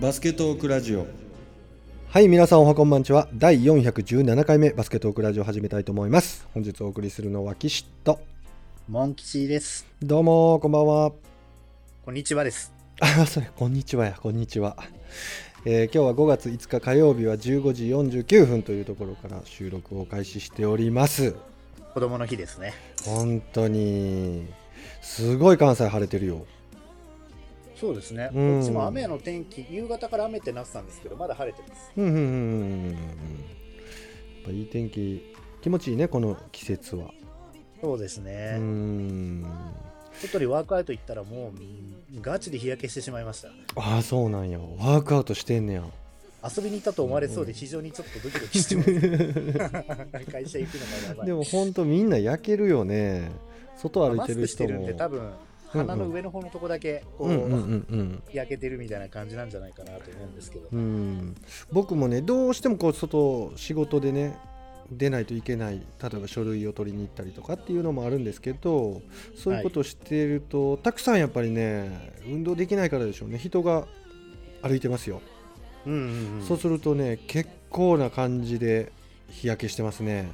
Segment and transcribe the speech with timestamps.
[0.00, 1.06] バスケトークラジオ。
[2.08, 3.28] はい皆さんおはこんばんちは。
[3.32, 6.46] 第417回目バスケットークラジオ始めたいと思います。
[6.52, 8.20] 本日お送りするのは岸と。
[8.88, 9.86] モン吉です。
[10.02, 11.12] どうもこんばんは。
[12.04, 12.74] こんにちはです。
[13.00, 14.18] あ それこんにちはや。
[14.20, 14.76] こんにちは、
[15.64, 21.34] えー今日は5月5日火曜日は15時49分というところから収録を開始しております。
[21.94, 22.74] 子供の日ですね。
[23.06, 24.46] 本当に
[25.00, 26.44] すごい関西晴れてるよ
[27.76, 28.30] そうですね。
[28.34, 31.92] うんこっちも雨の天気、夕方から雨ってなってたんですけど、まだ晴れてます。
[31.96, 32.26] うんうんうんうんう
[32.88, 32.98] んやっ
[34.44, 37.10] ぱいい天気気持ちいいねこの季節は
[37.80, 38.58] そうですうね。
[38.58, 39.44] ん
[40.20, 43.48] 外にワークアウト行ったらもううんガチで日焼けしてしまいました。
[43.74, 45.82] ああそうなんやワークアウトしてんねや
[46.42, 48.90] 遊びに行ったと思われそうで非常にちょっとドキドキしてます。
[50.30, 51.26] 会社行くのがやばい。
[51.26, 53.30] でも本当みんな焼けるよね
[53.76, 55.28] 外歩いマてる人スクしてるんもで多分
[55.76, 58.22] 鼻の上の方のとこだけこう、うんうんうんうん。
[58.28, 60.68] 日焼けてるみたいな感じなんじゃないかなと思うんですけど。
[60.72, 61.36] うん。
[61.72, 64.36] 僕もねどうしてもこう外仕事でね
[64.90, 69.02] 出ないといけない例えば書類を取りに行ったりとかっていうのもあるんですけど
[69.36, 73.38] そういうことをしていると、たくさんやっぱりね運動できないからでしょうね。
[73.38, 73.86] 人が
[74.62, 75.20] 歩いてますよ、
[75.86, 76.46] うんうんうん。
[76.46, 78.92] そうするとね結構な感じで
[79.28, 80.30] 日焼けしてますね。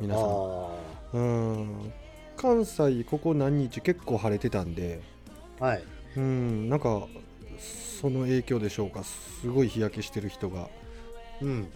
[0.00, 0.24] 皆さん。
[0.24, 0.68] あ
[1.14, 1.92] うん
[2.42, 5.00] 関西ここ何日結構晴れてたんで
[5.60, 5.64] あ。
[5.64, 5.84] はい。
[6.16, 7.06] うんなんか
[8.00, 10.68] その影響でしょうかすごい日焼けしてる人が
[11.40, 11.68] うん。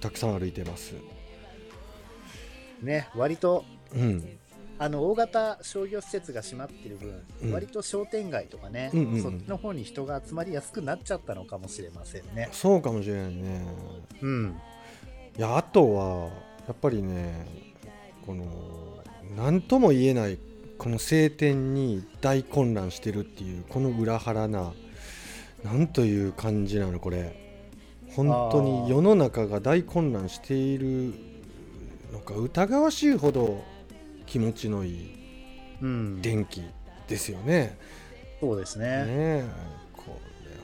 [0.00, 0.94] たくさん歩いてます
[2.82, 3.64] ね、割と
[3.94, 4.38] うん
[4.78, 12.48] あの大型商業施設が閉まってる分、うん割と商店街とかね、うんうんうんそっちの方に人が集まりやすくなっちゃったのかもしれませんね。
[12.52, 13.66] そうかもしれないね
[14.20, 14.56] うん。
[15.38, 16.24] いやあとは
[16.66, 17.46] やっぱりね
[18.26, 18.44] この
[19.36, 20.38] 何とも言えない
[20.78, 24.72] この晴天に大混乱してるっていうこの裏腹な
[25.62, 27.40] なんという感じなのこれ
[28.14, 31.14] 本当に世の中が大混乱している
[32.12, 33.64] のか疑わしいほど
[34.26, 35.24] 気持ちのいい
[35.82, 36.18] うん。
[36.22, 36.62] 天気
[37.08, 37.76] ですよね。
[38.40, 39.06] そうですねね。
[39.08, 39.44] え
[39.92, 40.18] こ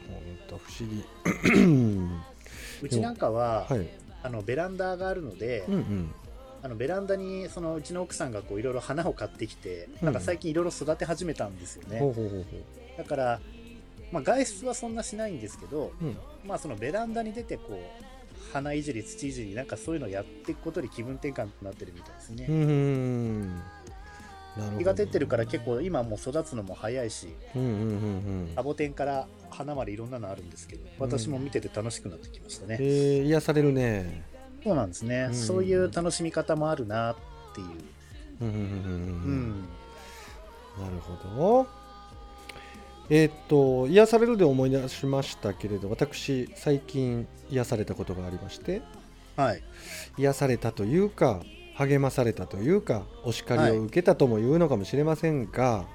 [0.08, 1.04] れ本当不思議。
[2.82, 3.88] うちなんかは、はい。
[4.22, 6.14] あのベランダがあるので、うんうん。
[6.62, 12.00] あのベランダにそのうちの奥さんがこういろいろ花を買ってきて、うんなんか最近いろいろ育て始めたんですよね。
[12.98, 13.40] だから、
[14.12, 16.04] まあ、外出はそんなしないんですけど、う。
[16.04, 16.16] うん。
[16.44, 22.46] まあ、そのベランダに出てこう花いじり土いじりなんかそういうのをやっていくことで気分転換になってるみたいですね。
[22.48, 23.62] うーん。
[24.78, 27.86] 日が照ってるから結構今もう育つのも早いしうんうんうんう
[28.50, 28.62] んサ。
[28.62, 34.24] ボテンから花までいろんなのあるんですけど私も見てて楽しくなってきましたね、えー、癒されるね。
[34.62, 35.34] そうなんですね、うん。
[35.34, 37.16] そういう楽しみ方もあるなっ
[37.54, 37.66] ていう、
[40.80, 41.66] なるほど。
[43.12, 48.82] えーっと癒されるで思い出しましたけれど私最近癒されたことがありまして。
[49.36, 49.62] はい。
[50.18, 51.40] 癒されたというか
[51.74, 55.86] 励まされたというかお叱りを受けたとも言うのかもしれませんが。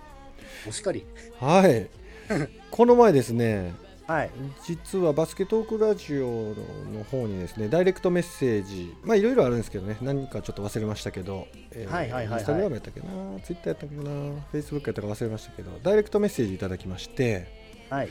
[0.68, 1.06] お叱り。
[1.40, 1.88] はい、
[2.72, 3.74] この前ですね
[4.08, 4.32] はい。
[4.66, 6.54] 実はバスケトークラジオ
[6.94, 12.40] の方にですねダイレクトメッセージまあいろいろあるんですけどね何かちょっと忘れましたけど、えーはいはいはいはい。
[12.40, 13.08] インスタグラムやったっけな
[13.44, 17.48] ツイッターやったっけなフェイスブックやったか忘れましたけどダイレクトメッセージいただきまして
[17.90, 18.10] はい。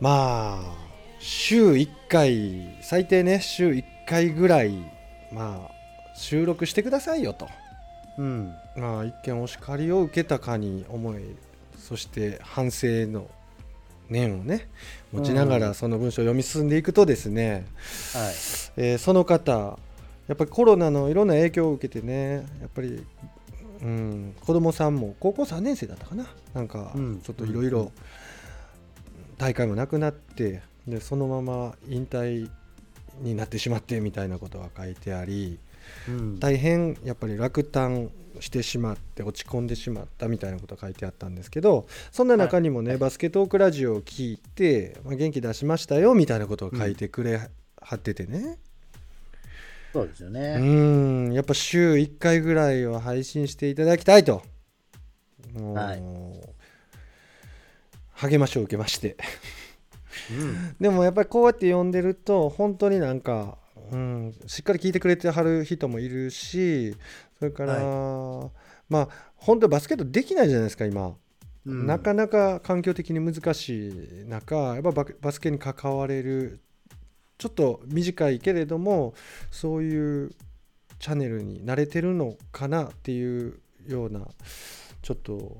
[0.00, 0.74] まあ
[1.18, 4.74] 週1回最低ね週1回ぐらい
[5.32, 5.70] まあ
[6.16, 7.48] 収録してくださいよと。
[8.18, 8.54] うん。
[8.76, 11.22] まあ一見お叱りを受けたかに思い
[11.78, 13.28] そして反省の
[14.08, 14.68] 念をね
[15.12, 15.60] 持ちながうん。
[15.60, 17.66] らその文章を読み進んでいくとですね、
[18.14, 18.34] はい。
[18.76, 19.78] えーその方
[20.28, 23.04] やっぱりコロナのいろんな影響を受けてねやっぱり、
[23.80, 27.20] うん、子供さんも高校3年生だったかななんかうん。
[27.20, 27.92] ちょっといろいろ
[29.38, 32.50] 大会もなくなってでそのまま引退
[33.20, 35.58] になってしまってみたいなことが書いてありうん
[36.38, 38.10] 大変やっぱり落胆
[38.40, 47.36] してしまって落ち込んでしまったみたいなことが書いてあったんですけどそんな中にもね、バスケットークラジオを聞いて、まあ、元気出しましたよみたいなことを書いてくれ
[47.80, 48.58] はっててね。
[49.92, 51.32] そうですようね、ん。
[51.32, 54.42] やっぱ週1回ぐらいは配信していただきたいと、
[58.12, 59.16] 励ましを受けまして。
[60.30, 60.76] うん。
[60.78, 63.56] でもやっぱりこうやって読んでると本当になんか、
[63.92, 66.94] うん、しっかり聞いてくれてはる人もいるし
[67.38, 67.80] それから、
[68.88, 71.14] まあ本当にバスケットできないじゃないですか今、
[71.66, 71.86] うん。
[71.86, 76.60] なかなか環境的に難しい中やっぱババスケに関われる
[77.38, 79.14] ちょっと短いけれども
[79.50, 80.30] そういう
[80.98, 84.26] チャンネルに慣れてるのかなっていうような
[85.02, 85.56] ちょっと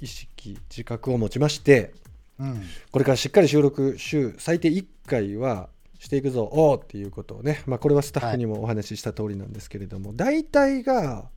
[0.00, 1.92] 意識自覚を持ちまして
[2.38, 2.62] うん。
[2.90, 5.68] これからしっかり収録週最低1回は
[6.02, 11.30] していくぞおーっていうことをね、まあ、これはスタッフにもお話しした通りなんですけれども、大体が、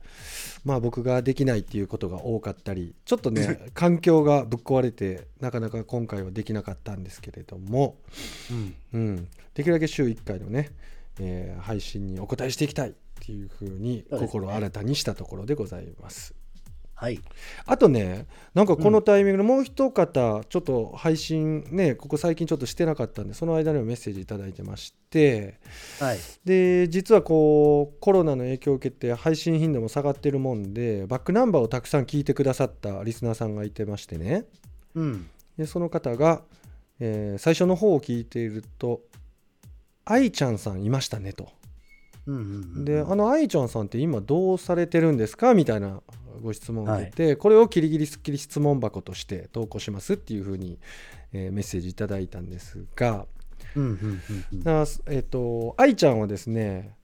[0.64, 7.96] まあ、僕ができないっていうことが多かったりちょっとね 環境がぶっ壊れてなかなか今回はできなかったんですけれども、
[8.50, 8.74] うん。
[8.92, 10.70] うん、できるだけ週1回のね、
[11.20, 16.34] えー配信にお答えしていきたいっていうふうに心を新たにしたところでございます。
[16.98, 17.20] はい。
[17.66, 25.60] あとね、なんかこのタイミングでもう一方、ちょっと配信ね、ここ最近ちょっとしてなかったんで、その間にもメッセージいただいてまして、
[26.00, 26.18] はい。
[26.46, 34.46] で、実はこう、コロナの影響を受けて配信頻度も下がってるもんで、バックナンバーをたくさん聞いてくださったリスナーさんがいてましてね、
[34.94, 35.28] うん。
[35.58, 36.42] でその方が、
[36.98, 39.02] えー最初の方を聞いていると、
[40.06, 41.50] 愛ちゃんさんいましたねと。
[42.26, 42.44] うんうんう
[42.80, 42.84] ん。
[42.86, 45.52] で、あの愛ちゃんさんって今どうされてるんですか？
[45.52, 46.00] みたいな
[46.42, 50.78] ご質問を受けて、これをキリギリスッキリ質問箱として投稿しますっていうふうに、
[51.32, 53.26] えーメッセージいただいたんですが、
[53.74, 54.62] うんうんうんうん。
[54.62, 56.94] だからえっ、と、愛ちゃんはですね、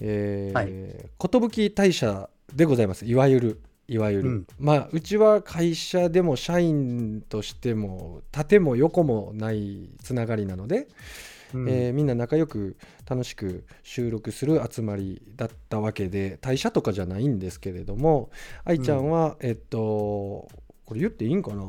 [0.00, 3.04] えーはい寿大社でございます。
[3.04, 3.60] いわゆる。
[3.86, 10.88] いわゆる、うんまあうちは会社でも社員としても縦も横もないつながりなので、
[11.52, 11.68] うん。
[11.68, 12.76] えーみんな仲良く
[13.08, 18.30] 楽しく収録する集まりだったわけで退社とかじゃないんですけれども
[18.64, 20.48] 愛ちゃんは、えっと
[20.84, 21.64] これ言っていいんかな？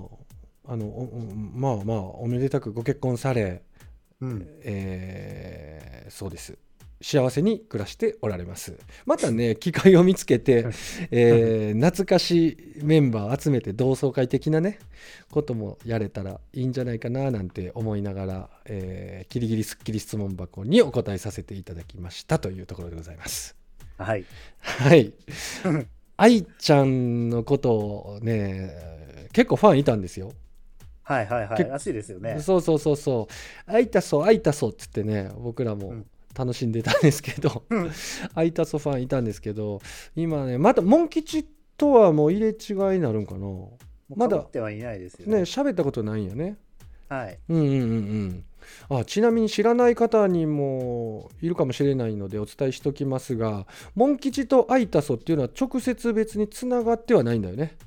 [0.68, 1.10] あの
[1.54, 3.64] まあまあおめでたくご結婚され、
[4.22, 4.48] うん。
[4.64, 6.58] えーそうです
[7.02, 8.78] 幸せに暮らしておられます。
[9.06, 10.68] またね機会を見つけて、
[11.12, 14.80] えー懐かしいメンバー集めて同窓会的なね
[15.30, 23.56] こともやれたらいいんじゃないかななんて思いながら、えー、キリギリスッキリ質問箱にお答えさせていただきましたというところでございます。
[23.98, 24.26] はい。
[24.60, 25.14] はい。
[26.18, 30.32] 愛ちゃんのことをね結構ファンいたんですよ。
[31.04, 31.58] はいはいはい。
[31.58, 32.40] 結らしいですよね。
[32.40, 33.28] そうそうそうそ
[33.68, 33.72] う。
[33.72, 36.06] 会いたそう会いたそうっつってね僕らもうん
[36.38, 37.92] 楽しんでたんですけど、うん
[38.34, 39.82] 会いたそうファンいたんですけど
[40.16, 41.46] 今ねまたモン吉
[41.78, 42.56] とはもう入れ違い
[42.98, 43.48] になるんかな
[44.16, 45.42] まだ被ってはいないですよねね。
[45.44, 46.58] 喋ったことないんよね
[47.10, 47.40] はい。
[47.50, 48.46] うんうんうんうん
[48.90, 57.78] あちなみに知らない方にもいるかもしれないのでお伝えしときますがモン吉と会いたそうっていうのは直接別につながってはないんだよね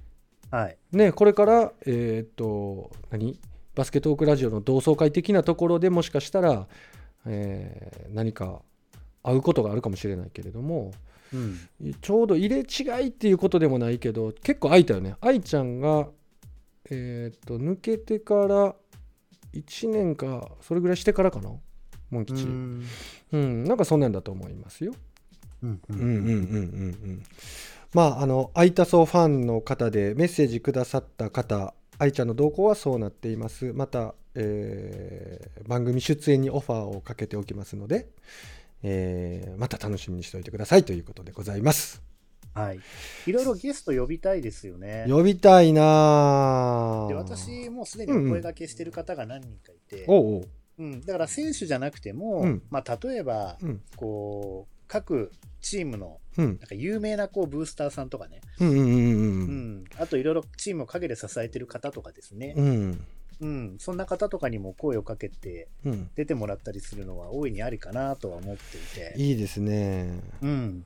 [0.50, 0.76] はい。
[0.92, 3.38] ねこれからえーっと何？
[3.74, 6.66] バスケットークラジオの同窓会的なところでもしかしたら、
[7.26, 8.62] えー何か
[9.22, 10.92] 会うことがあるかもしれないけれども
[11.32, 11.58] うん。
[12.00, 15.16] ちょうど入れ違いっていうことでもないけど結構空いたよね。
[15.20, 16.08] 愛ちゃんが
[16.90, 18.74] えーっと抜けてから
[19.52, 21.50] 1年かそれぐらいしてからかな。
[22.10, 22.84] モンう吉ん。
[23.32, 23.64] うん。
[23.64, 24.94] なんかそんなんだと思いますよ。
[25.62, 25.98] うんううん。
[25.98, 26.36] んうんうんうんう
[27.12, 27.22] ん
[27.94, 32.28] まああのアイタソーファンの方でメッセージくださった方愛ちゃん。
[32.28, 38.06] の動向はそうなっていますまた、えー番組出演にオファーをかけておきますので、
[38.82, 42.02] えーまた楽しみにしておいてくださいということでございます。
[42.54, 42.80] はい。
[43.26, 45.06] いろいろゲスト呼びたいですよね。
[45.08, 50.48] 呼びたいなでぁ私もうすでにお声掛けしてる方が何人かいて、おうおう。
[50.78, 52.62] うん、だから選手じゃなくても、うん。
[52.70, 53.80] まあ、例えば、うん。
[53.96, 55.30] こう各
[55.60, 56.46] チームのうん。
[56.46, 59.82] なんか有名なこうブースターさんとかね、うんうんうんううん。
[59.82, 63.04] ん、あといろいろチームを陰で支えてる方とかですね、うん
[63.40, 66.10] うん、そんな方とかにも声をかけてうん。
[66.14, 70.20] 出てもらったりするのは大いにありかなとは思っていて、いいですね。
[70.42, 70.84] うん、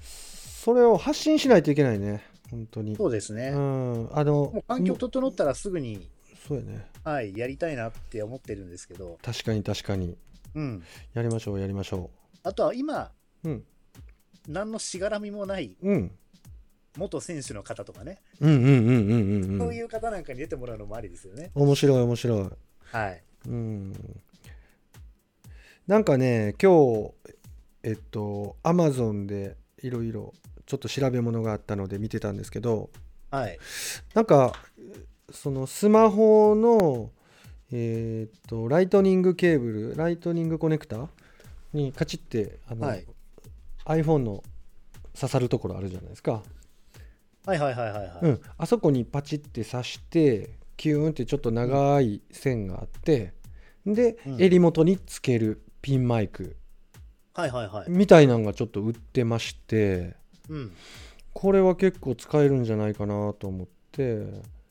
[0.00, 2.24] それを発信しないといけないね。
[2.50, 2.96] 本当に。
[2.96, 3.48] そうですね。
[3.48, 4.08] うん。
[4.12, 6.08] あの環境整ったらすぐに、
[6.46, 6.86] そうやね。
[7.04, 10.16] はい、やりたいなって思ってるんですけど、確かに確かに。
[10.54, 10.82] うん、
[11.14, 12.10] やりましょうやりましょ
[12.42, 13.10] あとは今、
[13.44, 13.64] ううん。
[14.48, 16.10] 何のしがらみもないうん
[16.96, 21.50] 元選手の方とかね、うんうんうんうんうんうんそういう方なんかに出てもらうのもありですよね。
[21.54, 22.50] 面白い面白い
[22.82, 23.22] はい。
[23.48, 24.20] うん
[25.86, 27.12] なんかね今日
[27.82, 30.34] えっとアマゾンでいろいろ
[30.66, 32.90] ちょっと調べ物があったので見てたんですけど
[33.30, 33.58] はい。
[34.14, 34.52] なんか
[35.30, 37.10] そのスマホの
[37.72, 41.08] えっとライトニングケーブルライトニングコネクタ
[41.72, 43.06] にカチッてあの、はい
[43.86, 44.44] iPhone の
[45.18, 46.42] 刺さるところあるじゃないですか、
[47.46, 48.18] はいはいはいはいはい。
[48.22, 53.32] うん、あそこにパチって刺してキューンってちょっと長い線があって、
[53.86, 56.56] で、うん襟元につけるピンマイク
[57.34, 57.90] はいはいはい。
[57.90, 60.16] みたいなのがちょっと売ってまして
[60.48, 60.72] うん。
[61.32, 64.02] これは結構使えるんじゃないかなと思って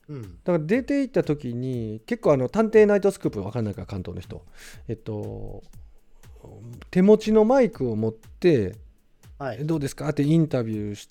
[0.08, 0.22] うん。
[0.22, 4.46] だから出て行った時に結構あの探偵ナイトスクープわかんないから関東の人
[4.88, 5.64] えっと
[6.92, 8.76] 手持ちのマイクを持って
[9.40, 9.66] はい。
[9.66, 10.10] どうですか？
[10.10, 11.10] ってインタビューし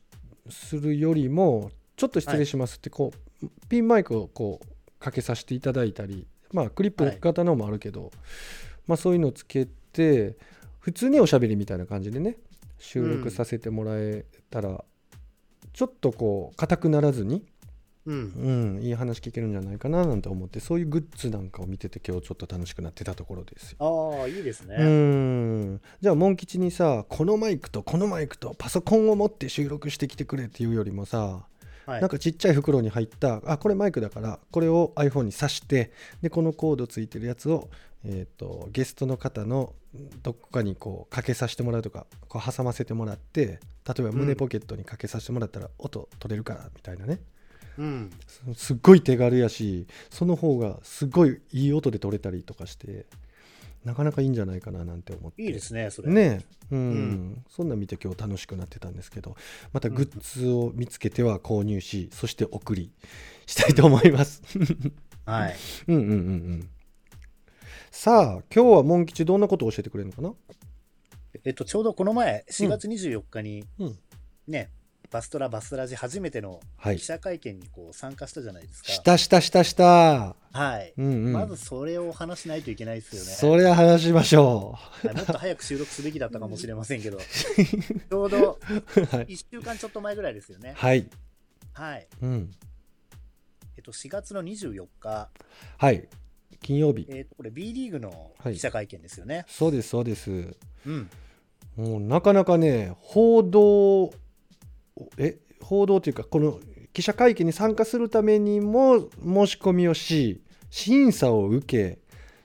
[0.51, 3.13] するよりもちょっと失礼しますってこ
[3.43, 8.11] う、ピンマイクをこうかけさせていただいたりまあクリップ型のもあるけど、
[8.87, 10.37] まあそういうのつけて
[10.79, 12.37] 普通におしゃべりみたいな感じでね
[12.79, 14.85] 収録させてもらえたら、
[15.73, 17.45] ちょっとこう硬くならずに、
[18.09, 18.77] うん。
[18.79, 24.19] うん、いい話聞けるんじゃないかななんて思ってそういうグッズなんかを見てて今日ちょっと楽しくなってたところですよ。
[24.21, 24.77] ああ、いいですね。
[24.79, 31.19] うんじゃあモン吉にさこのマイクとこのマイクとパソコンを持って収録してきてくれっていうよりもさ、
[31.87, 37.71] はいなんかちっちゃい袋に入ったあこれマイクだからこれを iPhone に挿してでこのコードついてるやつを、
[38.05, 39.73] えー、とゲストの方の
[40.23, 47.21] どこかにこうかけさせてもらうとかこう挟ませてもらって例えば胸ポケットにかけさせてもらったら音取れるからみたいなね、
[47.79, 48.11] うん。
[48.27, 53.07] すすっごい手軽やしその方がすっごいいい音で撮れたりとかして
[53.85, 55.43] なかなかいいんじゃないかななんて思って。
[55.43, 56.13] いいですね、それ。
[56.13, 56.45] ねえ。
[56.73, 57.45] うん、うん。
[57.49, 59.37] そんなん見て今日楽しくなってたんですけど
[59.73, 62.93] またグッズを見つけては購入し、そして送り
[63.47, 64.43] したいと思います。
[65.25, 65.57] はい。
[65.89, 66.17] うんうんうんう
[66.55, 66.69] ん。
[67.91, 70.35] さあ今日はモン吉どんなことを教えてくれるのかな？
[71.45, 73.99] えっと、ちょうどこの前、4月24日に、うん。
[74.49, 74.71] ね、
[75.11, 78.93] バストラバスラジ初めてのはい記者会見にこう参加したじゃないですか。
[78.93, 80.93] したしたしたしたはい。
[80.99, 83.29] うんうんまずそれをお話しないといけないですよね。
[83.29, 87.19] それは話しましょはいもっと早く収録すべきだったかもしれませんけど、
[88.11, 90.75] ちょうどうはい、1週間ちょっと前ぐらいですよね。
[90.77, 91.09] はい
[91.73, 92.07] はい。
[92.23, 92.51] うん、
[93.77, 95.31] えっと、4月の24日、
[95.79, 96.09] はい
[96.61, 99.47] 金曜日えっと、これ B リーグのはい記者会見ですよね。
[99.49, 101.11] そうですそうですうん。
[101.77, 104.13] もうなかなかね報道
[105.17, 106.59] え報道というかこの
[106.93, 111.99] 記者会見に参加するためにも申し込みをし審査を受け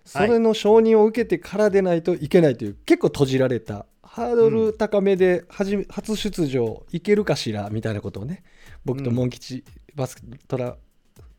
[0.05, 8.43] それの承認を受けてからでないといけないという、結構閉じられたハードル高めではじめ初出場いけるかしらみたいなことをね
[8.83, 9.63] 僕とモン吉
[9.95, 10.17] バス
[10.47, 10.75] トラ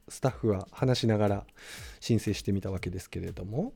[0.08, 1.46] スタッフは話しながら
[2.00, 3.72] 申請してみたわけですけれども。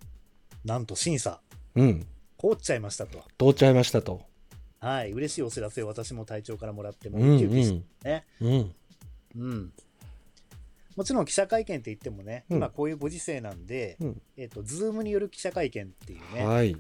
[0.64, 1.40] なんと審査、
[1.76, 2.07] うん。
[2.38, 3.25] 通っちゃいましたと。
[3.38, 4.23] 通っちゃいましたと。
[4.80, 5.12] はい。
[5.12, 8.25] 嬉しいお知らせを私も隊長からもらって、もうんううウキウキしてんね。
[8.40, 8.75] うん
[9.37, 9.73] うん。
[10.97, 16.76] もちろん記者会見って言ってもね、うん今こういうご時世なんで、うんえっと、ズームによる記者会見っていうね、はい、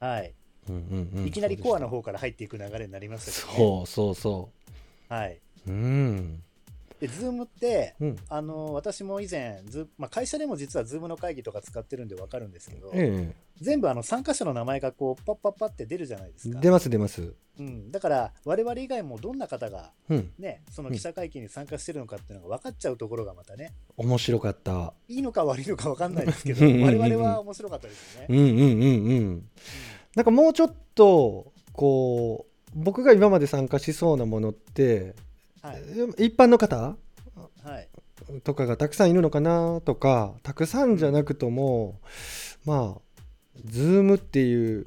[0.00, 0.34] はい。
[0.68, 4.50] うんうんうんいきなりコアの方から入っていく流れになりましたけど、ね、そうそうそ
[5.08, 5.40] はい。
[5.66, 6.42] ううん
[7.06, 8.16] で、ズームって、うん。
[8.28, 16.58] あの私も以前ズ、まあ、会社でも実はズームの会議とか使ってるんで分かるんですけど、え全部あの参加者の名前がこうパッパッパって出るじゃないですか。
[16.58, 17.34] え出ます出ます。
[17.56, 20.32] うん、だから、我々以外もどんな方が、うん。
[20.40, 24.92] ね、その記者会見に参加してるのかっていうのが分かっちゃうところがまたね、面白かった。
[25.08, 28.26] いいのか悪いのか分かんないですけど、我々は面白かったですよね。
[28.28, 28.58] うんうんうん。
[28.58, 29.48] うん。
[30.16, 35.14] なんかもうちょっとこう僕が今まで参加しそうなものって、
[35.66, 36.26] はい。
[36.26, 36.76] 一般の方？
[36.76, 36.96] は
[37.80, 37.88] い。
[38.42, 39.80] とかがたくさんいるのかな？
[39.84, 42.00] とかたくさんじゃなくとも
[42.64, 43.00] まあ
[43.64, 44.86] ズームっていう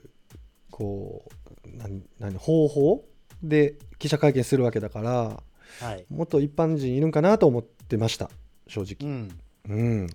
[0.70, 1.26] こ
[1.66, 3.04] う何何方法
[3.42, 5.44] で記者会見するわけだから
[5.82, 6.06] はい。
[6.10, 8.30] もっと一般人いるんかなと思ってました
[8.68, 9.12] 正う直。
[9.12, 9.30] ん。
[9.70, 10.08] うん、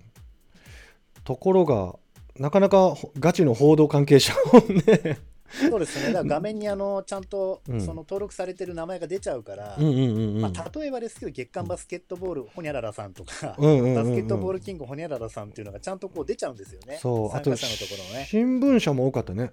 [1.23, 1.95] ところが
[2.37, 5.19] なかなかほガチの報道関係者をね
[5.69, 6.13] そうですね。
[6.13, 16.97] だから画面にあの、ちゃんとうんその登録されてる名前が出ちゃうから、例えばですけど、月刊バスケットボール、ホニャララさんとか、うんうんうんうんバスケットボールキング、ホニャララさんっていうのがちゃんとこう出ちゃうんですよね。
[17.01, 18.27] そうあと参加者のところのね。
[18.29, 19.51] 新聞社も多かったね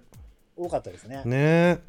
[0.55, 1.21] 多かったですね。
[1.25, 1.79] ねえ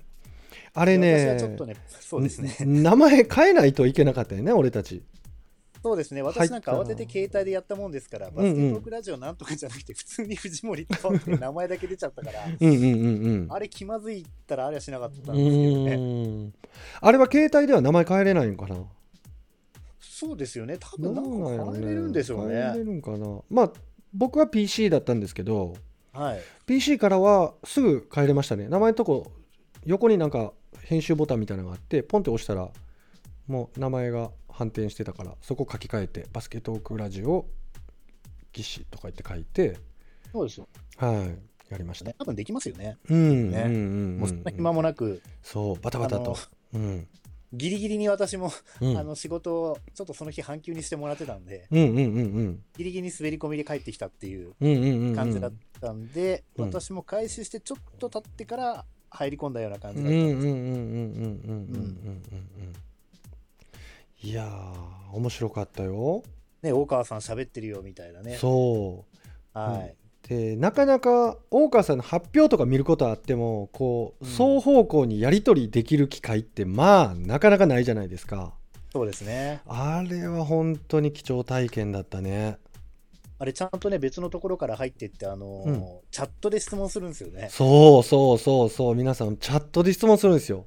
[0.74, 2.56] あれねちょっとね、そうですね。
[2.64, 5.02] ん名前変えないといけなかったよね俺たち
[5.82, 6.22] そうですね。
[6.22, 16.50] 私なんか慌てて携帯でやったもんですから、んバスケトークラジオなんとかじゃなくて、普通に藤森とって名前だけ出ちゃったから、うんうんうんうんあれ気まずいったらあれはしなかったうんですけどね。
[17.00, 18.76] あれは携帯では名前変えれないのかな？
[20.00, 20.78] そうですよね。
[20.78, 22.84] 多ど分うなんか変えれるんでしょう変えれね。
[22.84, 23.40] るんかな？
[23.50, 23.72] まあ
[24.14, 25.74] 僕は PC だったんですけど
[26.12, 26.40] はい。
[26.66, 29.32] PC からはすぐ変えれましたね名前のとこ
[29.84, 30.52] 横になんか
[30.84, 32.68] 編集ボタンみたいなのがあってポンって押したら
[33.48, 37.46] もう名前が反転してたからそこ書き換えてバスケットークラジオ
[38.52, 39.76] 技師とか言って書いて
[40.32, 40.68] そうですよ。
[40.96, 42.98] はいやりましたね、多分できますよね。
[43.08, 46.36] うんねうんもうそんな暇もなく、そうバタバタと。
[46.74, 47.08] うん。
[47.54, 48.96] ギリギリに私も、うん。
[48.96, 52.00] あの仕事をちょっとその日半休にしてもらってたんで、うんうんうんう
[52.42, 52.62] ん。
[52.76, 55.16] ギリギリに滑り込みで帰ってきたっていううんうんうんうん。
[55.16, 56.66] 感じだったんで、うん。
[56.66, 62.91] 私も開始してちょっと経ってから入り込んだような感うんうんじだったんです。
[64.22, 66.22] いやー面白かったよ
[66.62, 68.36] ね、大川さん喋ってるよみたいなね。
[68.36, 69.04] そ
[69.54, 69.94] うはい。
[70.28, 78.52] でなかなか大川さんの発表とか見ることはあってもこううん双方向にやり取りできる機会ってまあなかなかないじゃないですか
[78.92, 79.60] そうですね。
[79.66, 82.58] あれは本当に貴重体験だったね
[83.40, 87.48] あれちゃんとね、別のところから入ってって、あのーうんチャットで質問するんですよね。
[87.50, 90.66] そうそうそうそう皆さんチャットで質問するんですよ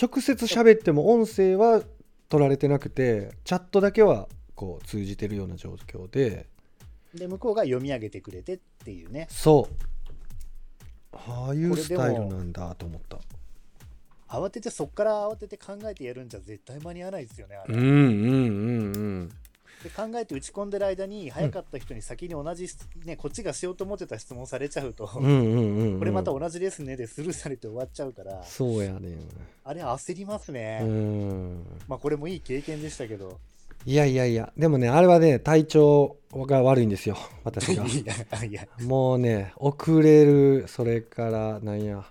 [0.00, 1.82] 直接喋っても音声は
[2.28, 6.46] 取られてなくてチャットだけはこう通じてるような状況で
[7.14, 9.26] で、向こうが読み上げてくれてっていうね。
[9.30, 9.74] そう
[11.12, 13.18] ああいうスタイルなんだと思った
[14.28, 17.74] 慌てて、そっから慌てて考えてやるんじゃ絶対間に合わないですよね、あれ。
[17.74, 19.30] うんうんうんうん
[19.82, 22.68] で考えて打ち込んでる間に、早かった人に先に同じ、
[23.04, 29.18] ね、こっちがしようと思ってた質問されちゃうと、これまた同じですねでスルーされて終わっちゃうから、そうやね
[29.64, 30.80] あれ焦りますね。
[30.82, 31.66] うん。
[31.86, 33.38] まあこれもいい経験でしたけど。
[33.84, 42.04] いやいやいやでもねあれはね体調が悪いんですよ私 いがやいや、もうね遅れるそれからなんや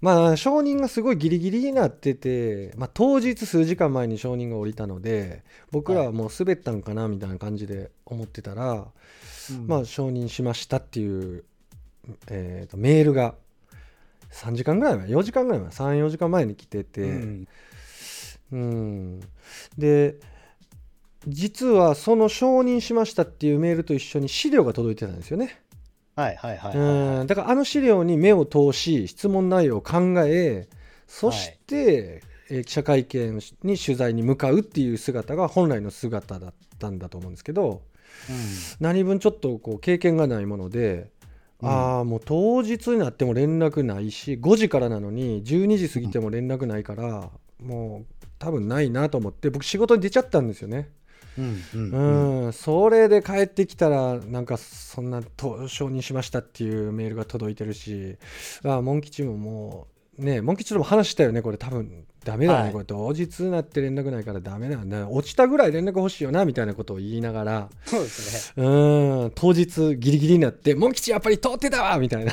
[0.00, 8.86] まあ承認がすごいギリギリになってて、まあ、当日数時間前に承認が下りたので僕らはもう滑ったんかなみたいな感じで思ってたら、
[9.50, 9.66] うん。
[9.66, 11.44] まあ承認しましたっていう、
[12.28, 13.34] えーとメールが
[14.32, 17.48] 3時間ぐらい前4時間ぐらい前34時間前に来てて、うん。
[18.52, 19.20] うん、
[19.78, 20.16] で
[21.26, 25.59] 実はその承認しましたっていうメールと一緒に資料が届いてたんですよね。
[26.20, 26.88] はいはいはいはい、
[27.20, 27.26] うん。
[27.26, 30.68] だからあの資料に目を通し質問内容を考え
[31.06, 32.30] そして、えー
[32.64, 37.82] 記者会見に取材に向かうっていう姿が本来の姿だったんだと思うんですけど
[38.80, 41.12] 何分ちょっとこう経験がないもので、
[41.62, 41.68] うん。
[41.68, 47.30] ああもう当日になっても連絡ないし5時からなのに12時過ぎても連絡ないから、
[47.62, 50.88] もう多分ないなと思って僕仕事に出ちゃったんですよね。
[51.38, 58.16] うんそれで帰ってきたらなんかそんなと承認しましたっていうメールが届いてるし
[58.64, 59.86] あモン吉もも
[60.18, 62.04] うねモン吉とも話したよねこれ多分。
[62.22, 62.72] ダメだね、はい。
[62.72, 64.84] これ当日になって連絡ないからダメだ。
[64.84, 67.70] ね落ちたぐらい連絡欲しいよなみたいなことを言いながら。
[67.86, 68.62] そうですね。
[68.62, 72.32] うん当日ギリギリになってモン吉やっぱり通ってたわみたいな。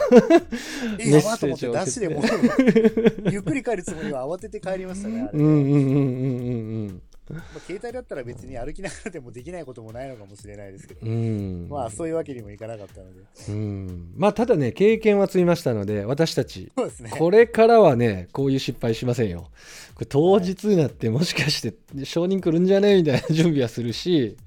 [1.00, 5.30] え、やばと思ってダッシュでもうゆっくり帰るつもりは慌てて帰りましたね。
[5.32, 13.20] うんうんうんうんうんうんまあ、携帯だったら別に歩きながらでもできないこともないのかもしれないですけど、うんまあそういうわけにもいかなかったので。
[13.50, 17.10] うんまあただね経験は積みましたので私たちね。
[17.12, 19.50] これからはねこういう失敗しませんよ
[19.96, 21.74] これ当日になってもしかして
[22.06, 22.96] 承認来るんじゃね？
[22.96, 24.38] みたいな準備はするし。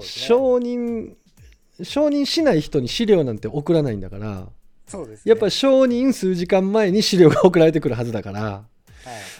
[0.00, 1.14] 承認
[1.82, 4.46] 承認しない人に資料なんて送らないんだからね。
[5.24, 8.75] やっぱ承認数時間前に資料が送られてくるはずだから、はい、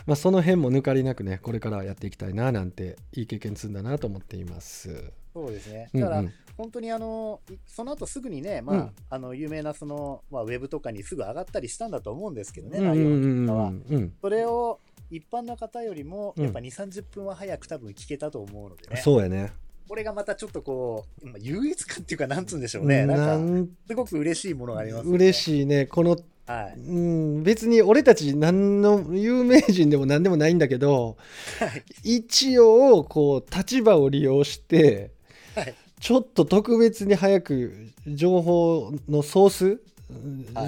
[0.06, 5.12] まあ、その辺も抜かりなくねこれからはやっていきたいななんていい経験積んだなと思っています。
[5.34, 5.90] そうですね。
[5.92, 13.68] うんだから、うん本当にあの、いその後すぐにね、まあ、うんあの、有名なその、まあ、ウェブとかにすぐ上がったりしたんだと思うんですけどね、内容うんとかは。
[13.68, 18.96] うんそれを一般の方よりも、うんやっぱ2、30分は早く多分聞けたと思うのでね。
[18.96, 19.52] そうやね。
[19.86, 23.04] これがまたちょっとこう、まあ優越感っていうか、なんつうんでしょうね。
[23.04, 25.12] なんか、すごく嬉しいものがあります、ね。
[25.12, 26.78] 嬉しいねこのはい。
[26.78, 26.98] う
[27.40, 31.16] ん、別に俺たち何の有名人でも何でもないんだけど
[31.58, 31.66] は
[32.04, 32.16] い。
[32.16, 35.10] 一応こう立場を利用して
[35.54, 35.74] はい。
[36.00, 39.78] ちょっと特別に早く情報のソース、はい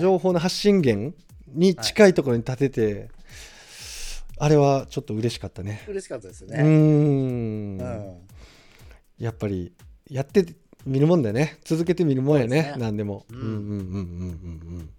[0.00, 1.16] 情報の発信源
[1.54, 3.08] に近いところに立てて、
[4.36, 5.84] あれはちょっと嬉しかったね。
[5.86, 6.60] 嬉しかったですね。
[6.60, 8.28] んうん。
[9.18, 9.72] やっぱり
[10.10, 10.44] やって
[10.86, 14.90] みるもんだよね続けてみるもんやねね何でも、ううんん、うんうんうんうんうん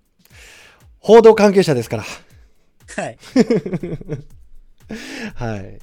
[0.99, 2.03] 報道関係者ですから
[2.95, 3.17] はい。
[5.35, 5.79] はい。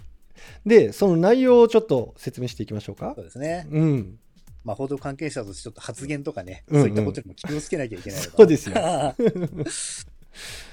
[0.66, 3.24] で、その内容をちょっと説明していきましょうかそう。
[3.24, 3.66] ですね。
[3.70, 4.18] うん。
[4.64, 8.74] まあ、報道関係者としてちょっと発言とかね、うんうんそういったことにも気をつけなきゃいけない そうですよ。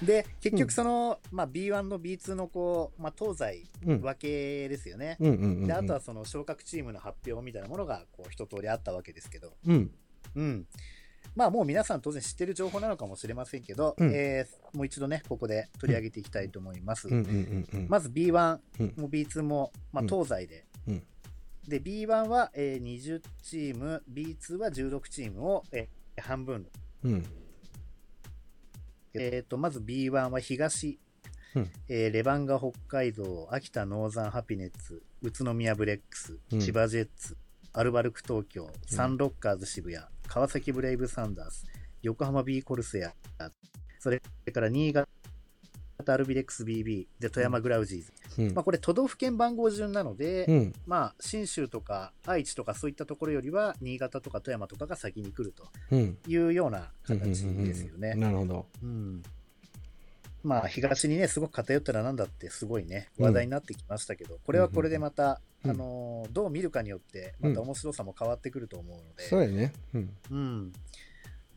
[0.02, 4.02] で、結局その、まあ、B1 の B2 のこう、まあ、東西うん。
[4.02, 5.16] 分けですよね。
[5.20, 5.68] うんうんうんうん。
[5.68, 9.92] で、あとはその昇格チームの発表みたいなものが、こう、一通りあったわけですけど、うん。
[10.36, 10.68] うん。
[11.36, 14.12] まあ、もう皆さん当然知ってる情報なのかもしれませんけど、うん。
[14.14, 17.08] えーもう一度ね、ここで取り上げていきたいと思います。
[17.08, 17.88] うんうんうんうん。
[17.90, 18.94] まず B1 うん。
[18.98, 20.08] も B2 も、まあ、うん。
[20.08, 21.04] 東西で、うん。
[21.68, 26.68] で B1 は、えー20チーム B2 は16チームを、えー半分、
[27.04, 27.26] うん。
[29.16, 31.00] えー、とまず B1 は東、
[31.56, 31.70] うん。
[31.88, 36.60] えーレバンガ北海道秋田ノーザンハピネッツ宇都宮ブレックスうん。
[36.60, 37.38] 千葉ジェッツ、
[37.74, 41.68] アルバルク東京サンロッカーズ渋谷川崎ブレイブサンダース
[42.02, 43.14] 横浜 B コルセア
[44.00, 44.20] それ
[44.52, 45.08] から新潟
[46.08, 50.74] アルビレックス BB で富山グラウジーズ、うんまあ、これ都道府県番号順なので、うん。
[50.88, 56.18] まあ、信州とか愛知とかそういったところよりは、新潟とか富山とかが先に来るとうん。
[56.28, 58.16] いうようなうん形ですよね。
[58.16, 58.66] なるほど。
[58.82, 59.24] うん
[60.44, 65.72] まあ、東にね、すごく偏ったらなんだってすごいね、話題になってきましたけど、これはこれでまた、うん。
[65.72, 69.74] あのどう見るかによって、また面白さも変わってくると思うので、そうやね。
[69.94, 70.10] うん。
[70.32, 70.74] うん、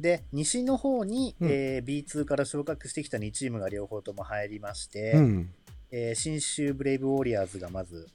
[0.01, 1.49] で西の方に、うん。
[1.51, 5.55] えー B2 から昇格してきた2チームが両方とも入りまして、うん。
[5.91, 8.09] えー新州ブレイブウォリアーズがまず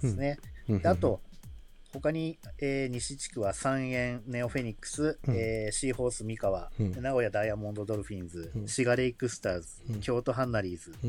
[0.00, 0.38] ですね、
[0.84, 1.20] あと、
[1.92, 5.34] 他に、えー西地区は三円ネオフェニックス、うん。
[5.36, 7.02] えーシーホース三河、うん。
[7.02, 8.68] 名古屋ダイヤモンドドルフィンズ、うん。
[8.68, 10.00] シガレイクスターズ、うん。
[10.00, 11.06] 京都ハンナリーズ、う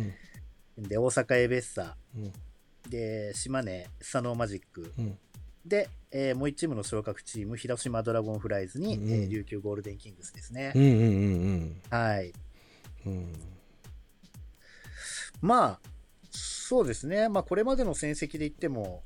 [0.82, 0.88] ん。
[0.88, 2.34] で大阪エベッサうん
[2.90, 4.94] で島根スサノーマジック。
[4.98, 5.18] うん。
[5.66, 10.96] で、えーもう1チームの昇格チーム広島ドラゴンフライズに、うんえー琉球ゴールデンキングスですね、うんうんう
[11.52, 12.34] んはい。
[13.06, 13.34] うんうん。
[15.42, 15.80] まあ
[16.32, 17.30] そうですね。
[17.30, 19.04] まあこれまでの戦績で言っても、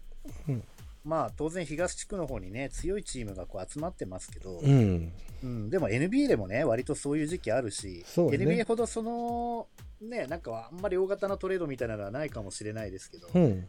[0.47, 0.63] うん
[1.08, 5.12] まあ当然東地区の方にね強いチームがこう集まってますけど、うん。
[5.43, 8.04] うん、でも NBA でもね、割とそういう時期あるし、ね。
[8.24, 9.67] NBA ほどその、
[10.02, 13.43] ね、なんかあんまり大型なトレードみたいなのはないかもしれないですけど、うん。
[13.43, 13.67] うん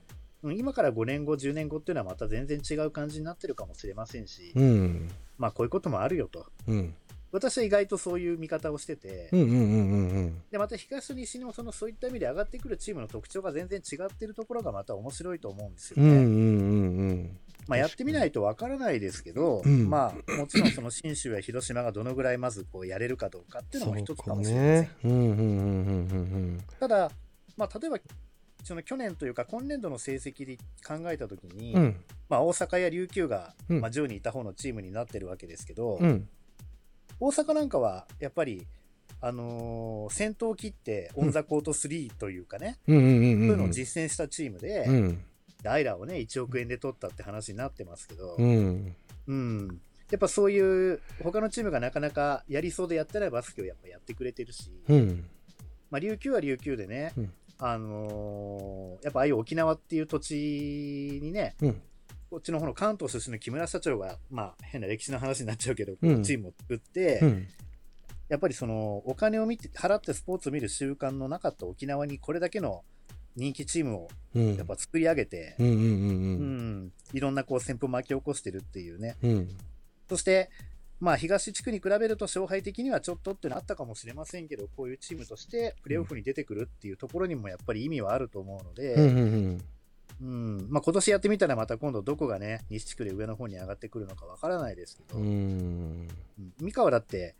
[0.56, 5.10] 今から5年後、10年後っていうのはまた全然違う感じになってるかもしれませんし、うん。
[5.36, 6.46] まあこういうこともあるよと。
[6.66, 6.94] うん
[7.30, 9.28] 私は意外とそういう見方をしてて、
[10.50, 17.30] でまた東と西のそのそういった意味で上がってくるチームの特徴が全然違ってるところがまた面白いと思うんですよね。
[17.66, 19.90] まあ、やってみないとわからないですけど、うん。
[19.90, 26.64] まあもちろんその信州や広島がどのぐらいまずこうやれるかどうかっていうのも一つかもしれません。
[26.80, 27.10] ただ、
[27.58, 27.98] まあ、例えば
[28.64, 31.96] その去年というか今年度の成績で考えたときに、うん。
[32.30, 33.80] まあ、大阪や琉球が、うん。
[33.82, 36.26] まあ、上にいた方のチームになってるわけですけど、うん
[37.20, 38.66] 大阪なんかはやっぱり、
[39.20, 45.24] あのー先頭を切ってオン・ザ・コート3というかね、そういううんのを実践したチームで、うん。
[45.62, 48.94] ダイラをね1億円で取ったって話になってますけど、うん。
[49.26, 49.80] うん。
[50.10, 55.24] やっぱそういう他のチームがなかなかやりそうでやってないバスケをやっぱやってくれてるし、うん。
[55.90, 57.32] まあ、琉球は琉球でね、うん。
[57.58, 61.82] あのーやっぱああいう沖縄っていう土地にね、うん
[62.30, 66.22] こっちの方の関東出身の木村社長が、まあ、変な歴史の話になっちゃうけど、うん。
[66.22, 67.46] チームを作って、うん。
[68.28, 72.84] やっぱりそのお金を見て払ってスポーツを見る習慣のなかった沖縄にこれだけの
[73.34, 74.56] 人気チームをうん。
[74.56, 79.48] やっぱ作り上げて、いろんなこう旋風を巻き起こしてるっていうね、うん。
[80.10, 80.50] そして、
[81.00, 89.20] まあ、東地区に比べると勝敗的にはちょっとってのあったかもしれませんけど、こういうチームとしてプレーオフに出てくるっていうところにもやっぱり意味はあると思うので、うんうんう
[89.52, 89.64] ん
[90.20, 96.08] まあ、今年やってみたらまた今度どこがね、西地区で上の方に上がってくるのかわからないですけど、うん。
[96.38, 96.52] うん。
[96.60, 97.36] 三河だって、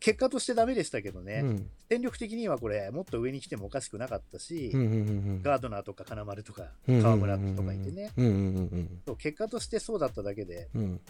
[0.00, 1.70] 結果としてダメでしたけどね、うん。
[1.88, 8.12] 戦力的にはこれ、もっと上に来てもおかしくなかったし、うんうんうんガードナーとか金丸とかうん川村とかいてね、
[9.18, 11.00] 結果としてそうだっただけで、うん。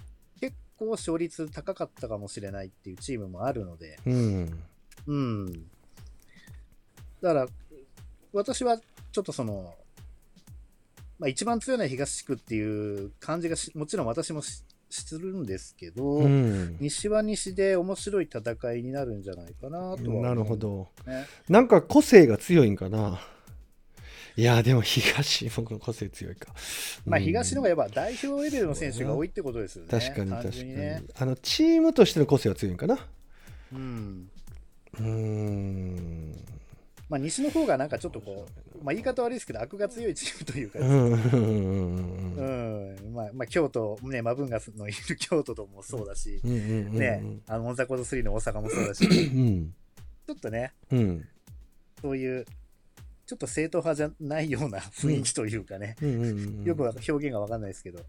[0.40, 4.62] 結構勝率高かったかもしれないっていうチームもあるので、うん。
[5.06, 5.52] うん。
[7.22, 7.46] だから、
[8.32, 8.78] 私は
[9.12, 9.74] ちょっとその、
[11.18, 20.22] まあ、一番強いのは東地区っていう感じがし、もちろん私もしするんですけど、うん西は西で面白い戦いになるんじゃないかなとはね。
[20.22, 20.56] なるほ。
[20.56, 23.20] どね、なんか個性が強いんかな
[24.36, 26.52] いやでも東僕の個性強いか
[27.06, 29.90] まあ、うん東の方がやっぱ代表レベルの選手が多いってことですよね。
[29.90, 31.02] 単確かに確かに純ね。
[31.18, 32.98] あのチームとしての個性は強いんかな
[33.72, 34.30] うん。
[34.98, 36.32] うーん
[37.08, 41.22] まあ、西の方がなんかちょっとこう、まあ、言い方悪いですけど、悪が強いチームというか、うんうん
[42.36, 43.14] うんうん。
[43.14, 51.28] まあ、まあ、京都、ね、マブンガスのいる京都ともそうだし、ね、あの、オンザコード3の大阪もそうだし、うちんょっとね、うん。
[52.02, 52.44] そういう、
[53.26, 58.00] ちょっと正統派じゃないような雰囲気というかね、うんうんうんよくは表現がわかんないですけど、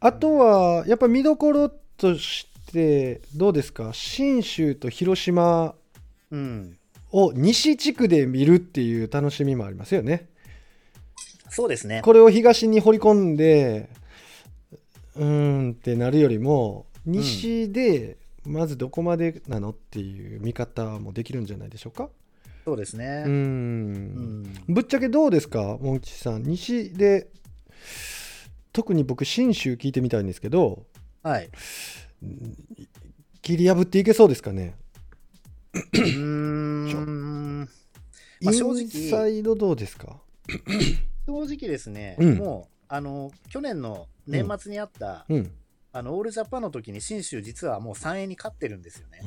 [0.00, 3.92] あとはやっぱ見どころとしてどうですか？
[3.92, 5.76] 信州と広島。
[6.32, 6.76] うん、
[7.14, 10.26] を西地区で見るっていう楽しみもありますよね。
[11.48, 12.02] そうですね。
[12.04, 13.88] これを東に掘り込んで
[15.14, 22.10] うーんってなるよりも西でまずどこまでなのっていう見方もできるんじゃないでしょうか。
[22.64, 24.42] そうですねうん。
[24.66, 27.28] ぶっちゃけどうですかモン吉さん西で
[28.72, 30.82] 特に僕信州聞いてみたいんですけど
[31.22, 31.48] はい。
[33.42, 34.74] 切り破っていけそうですかね
[35.74, 37.68] うーん。
[38.40, 38.80] まあ正直。
[38.82, 40.20] インサイドどうですか？
[41.26, 42.38] 正直ですね、うん。
[42.38, 45.50] もう、あの、去年の年末にあった、うん。
[45.92, 49.20] あの、オールジャパンの時に信州実はもう3円に勝ってるんですよね。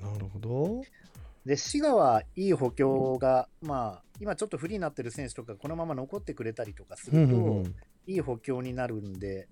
[0.00, 0.82] なるほど。
[1.44, 7.74] で、滋賀はいい補強が、まあ、今ちょっとフリーになってる選手とか、このまま残ってくれたりとかすると、うんうんうん。
[8.06, 9.48] いい補強になるんで、うん。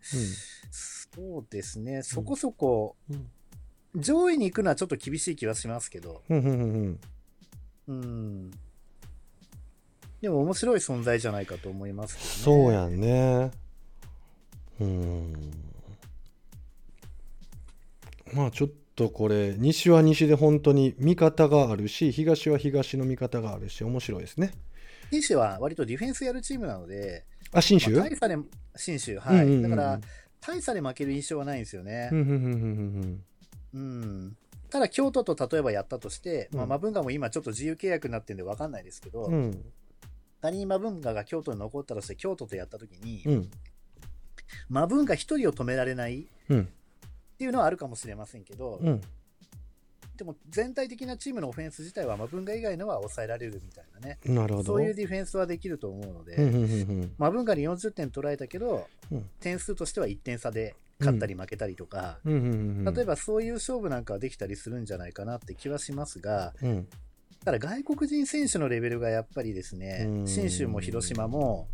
[0.70, 3.30] そうですね、そこそこ、うん
[3.94, 6.34] 上位に行くのはちょっと厳しい気はしますけど、う
[7.92, 8.50] ん。
[10.20, 12.34] でも面白い存在じゃないかと思いますけどね。
[12.36, 13.50] そうやんね
[14.80, 15.32] うん
[18.32, 24.52] まあちょっとこれ西は西で本当に味方があるし東は東の味方があるし面白いですね
[25.12, 28.36] 信州は割とディフェンスやるチームなので、あ信州、まあ大差で、
[28.76, 29.62] 信州、はい。
[29.62, 30.00] だから、
[30.40, 32.20] 大差で負ける印象はないんですよねうん。
[32.20, 33.24] うんうんうんうん。
[34.70, 39.34] ただ、京都と例えばやったとして、まあ、うんマブンガも今ちょっと自由契約になってるんで分かんないですけど、うん。
[39.34, 39.64] うん
[40.42, 43.50] 仮にマブンガが京都に残ったとして、京都とやったときに、うん。
[44.68, 46.68] マブンガ一人を止められないっうん。
[47.38, 49.00] ていうのはあるかもしれませんけど、うん。
[50.16, 54.74] でも全体的なチームのオフェンス自体はマブンガ以外のは抑えられるみたいなね、なるほど。
[54.74, 56.66] そういうディフェンスはできると思うので、うんうんうんう
[57.04, 57.14] ん。
[57.18, 59.30] マブンガに40点取られたけど、うん。
[59.38, 66.88] 点数としては1点差で勝ったり負けたりとか、例えばそういう勝負なんかはできたりするんじゃないかなって気はしますが、うん。
[67.44, 70.26] ただ外国人選手のレベルがやっぱりですねう、ん。
[70.26, 71.68] 信州も広島も、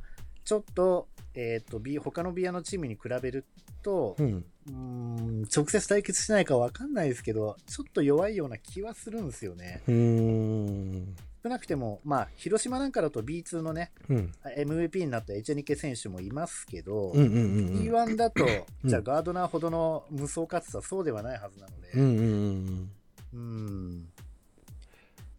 [0.44, 3.44] ちょっと、えっ、と、ビ他のビアのチームに比べる
[3.82, 4.44] と、うん。
[4.66, 9.82] うーん、直接対決しないかわかんないですけど、ちょっと弱いような気はするんですよね。
[9.86, 14.32] うーん少なくても、まあ、広島なんかだと B2 のね、うん。
[14.56, 17.80] MVP になったエチェニケ選手もいますけど、うんうんうんうん。
[17.80, 18.88] B1 だと、うん。
[18.90, 22.90] じゃあガードナーほどの無双かつはそうではないはずなので、うんうんうん
[23.34, 24.08] うん。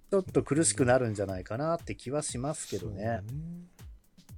[0.09, 3.21] ちょっと苦しくなるんじゃないかなって気はしますけどね。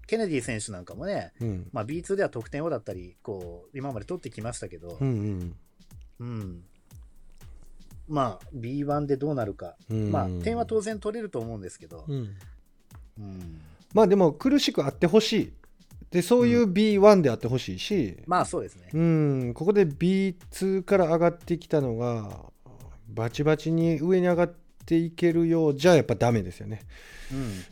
[0.08, 1.70] ケネディ選手なんかもね、うん。
[1.72, 4.98] まあ、B2 では得点王だったり、こう、今まで取ってきましたけど。
[5.00, 5.56] う、ん。
[6.20, 6.64] うん。
[8.08, 9.76] まあ、B1 でどうなるか。
[9.90, 12.36] うんまあ、点は当然取れると思うんですけど、うん
[13.20, 13.62] うん。
[13.94, 15.54] まあでも苦しくあってほしい
[16.12, 18.90] でそういう B1 であってほしいし、まあ、そうですね。
[18.94, 22.52] うん、ここで B2 から上がってきたのが
[23.08, 24.54] バチバチに上に上がっ
[24.86, 26.82] ていけるようじゃやっぱダメですよね。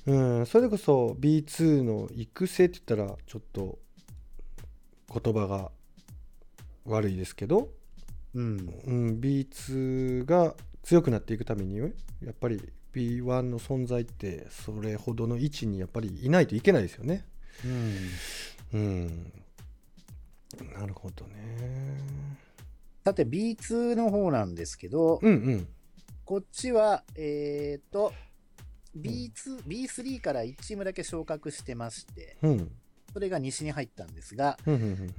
[0.07, 0.39] うん。
[0.39, 3.77] うん、それこそ B2 の育成って言ったらちょっと
[5.13, 5.71] 言葉が
[6.85, 7.69] 悪いですけど、
[8.33, 8.73] うん。
[8.85, 11.87] うん、B2 が強くなっていくためにや
[12.31, 12.61] っぱり
[12.93, 17.25] B1 の存在ってそれほどの位置にやっぱりいないといけないですよね。
[17.63, 17.97] うん。
[18.73, 19.33] うん、
[20.73, 21.35] なるほどね。
[23.03, 25.67] さて、B2 の方なんですけど、うんうん
[26.25, 28.13] こっちは、えっ、と、
[28.95, 32.71] B2、B3 から1チームだけ昇格してまして、うん
[33.11, 34.57] それが西に入ったんですが、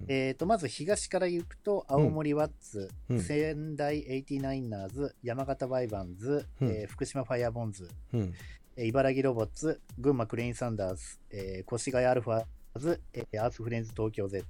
[0.09, 3.21] えー、とまず東から行くと、青森ワッツ、うん。
[3.21, 6.69] 仙台 89ers、山形バイバンズ、うん。
[6.69, 8.35] えー福島ファイアボンズ、うん。
[8.77, 14.45] えー茨城ロボッツ、群馬クレインサンダーズ、えー越谷アルファーズ、えーアースフレンズ東京 Z、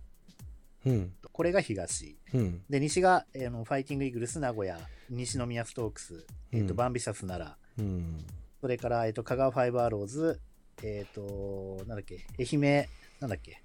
[0.86, 1.12] うん。
[1.32, 2.16] これが東。
[2.34, 2.62] うん。
[2.68, 6.76] で、西が、えーファイティングイーグルス名古屋、西宮ストークス、えーとうん。
[6.76, 8.24] バンビシャス奈良、うん。
[8.60, 10.40] それから、えー、と香川ファイブアローズ、
[10.82, 12.86] えっ、と、なんだっけ、愛媛、
[13.20, 13.62] なんだっけ、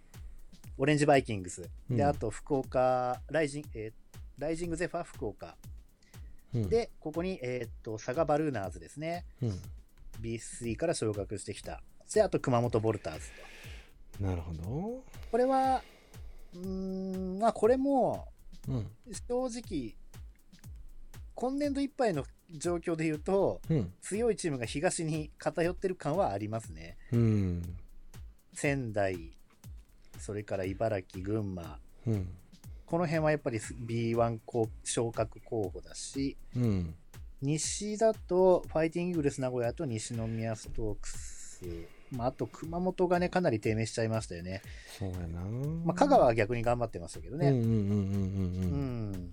[0.77, 1.97] オレンジバイキングス、うん。
[1.97, 4.05] で、あと福岡、ライジン、えー
[4.37, 5.55] ライジングゼファー福岡、
[6.53, 6.69] うん。
[6.69, 9.59] で、ここに、えっ、と、佐賀バルーナーズですね、うん。
[10.21, 11.81] B3 から昇格してきた。
[12.13, 13.25] で、あと熊本ボルターズ
[14.19, 14.23] と。
[14.25, 15.03] なるほど。
[15.31, 15.81] これは、
[16.53, 16.67] うー
[17.37, 18.27] ん、まあ、これも、
[18.67, 18.87] うん。
[19.27, 19.95] 正直、
[21.33, 23.93] 今年度いっぱいの状況で言うと、うん。
[24.01, 26.97] 強いチームが東に偏ってる感はありますね。
[27.11, 27.77] うん。
[28.53, 29.35] 仙台、
[30.19, 32.27] それから茨城、群馬、うん
[32.85, 36.95] この辺はやっぱり B1 候昇格候補だし、うん
[37.41, 41.61] 西だとファイティングイーグルス名古屋と西宮ストークス、
[42.11, 44.61] まあ、あと熊本がね、かなり低迷しちゃいましたよね。
[44.97, 45.41] そうやな。
[45.83, 47.49] まあ、香川は逆に頑張ってましたけどね。
[47.49, 49.29] うんうんうんうんううんん。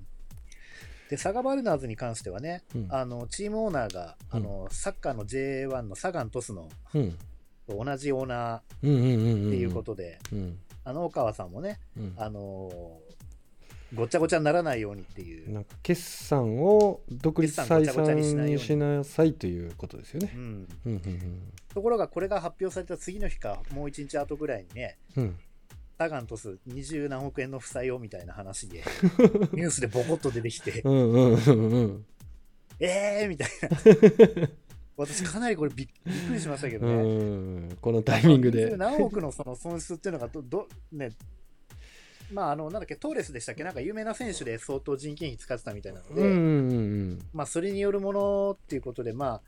[1.09, 7.19] で、佐賀バルナーズに関してはね、うんあのチームオーナーが、あのサッカーの J1 のサガン鳥栖のうん
[7.67, 10.59] と同じオーナーっていうことで、うん。
[10.85, 12.15] あの大川さんもね、うん。
[12.17, 13.13] あのー
[13.95, 18.59] ごちゃごちゃにならないようにっていう、決算を独立採決算にしないように。
[18.59, 20.35] 算しなさいということですよね
[21.75, 25.23] ところがこれが発表された次の日か、もう1日後ぐらいにね、うん。
[25.25, 25.39] うん
[25.99, 28.83] サガン鳥栖20何億円の負債をみたいな話で、
[29.53, 32.07] ニュースでボコッと出てきて、うんうんうんうん。
[32.81, 34.49] えーみたいな。
[34.97, 36.97] 私かなりこれびっくりしましたけどうね。
[37.69, 37.77] ん。
[37.81, 38.75] このタイミングで。
[38.75, 38.77] 20。
[38.77, 41.11] 何億のその損失っていうのがど、ど、ね、
[42.33, 43.65] まあ、あの、なんだっけ、トーレスでしたっけ？
[43.65, 46.75] なんか有名な選手で相当人件費使ってたみたいなので、うんうんう
[47.15, 49.41] んまあ、それによるものっていうことで、まあ、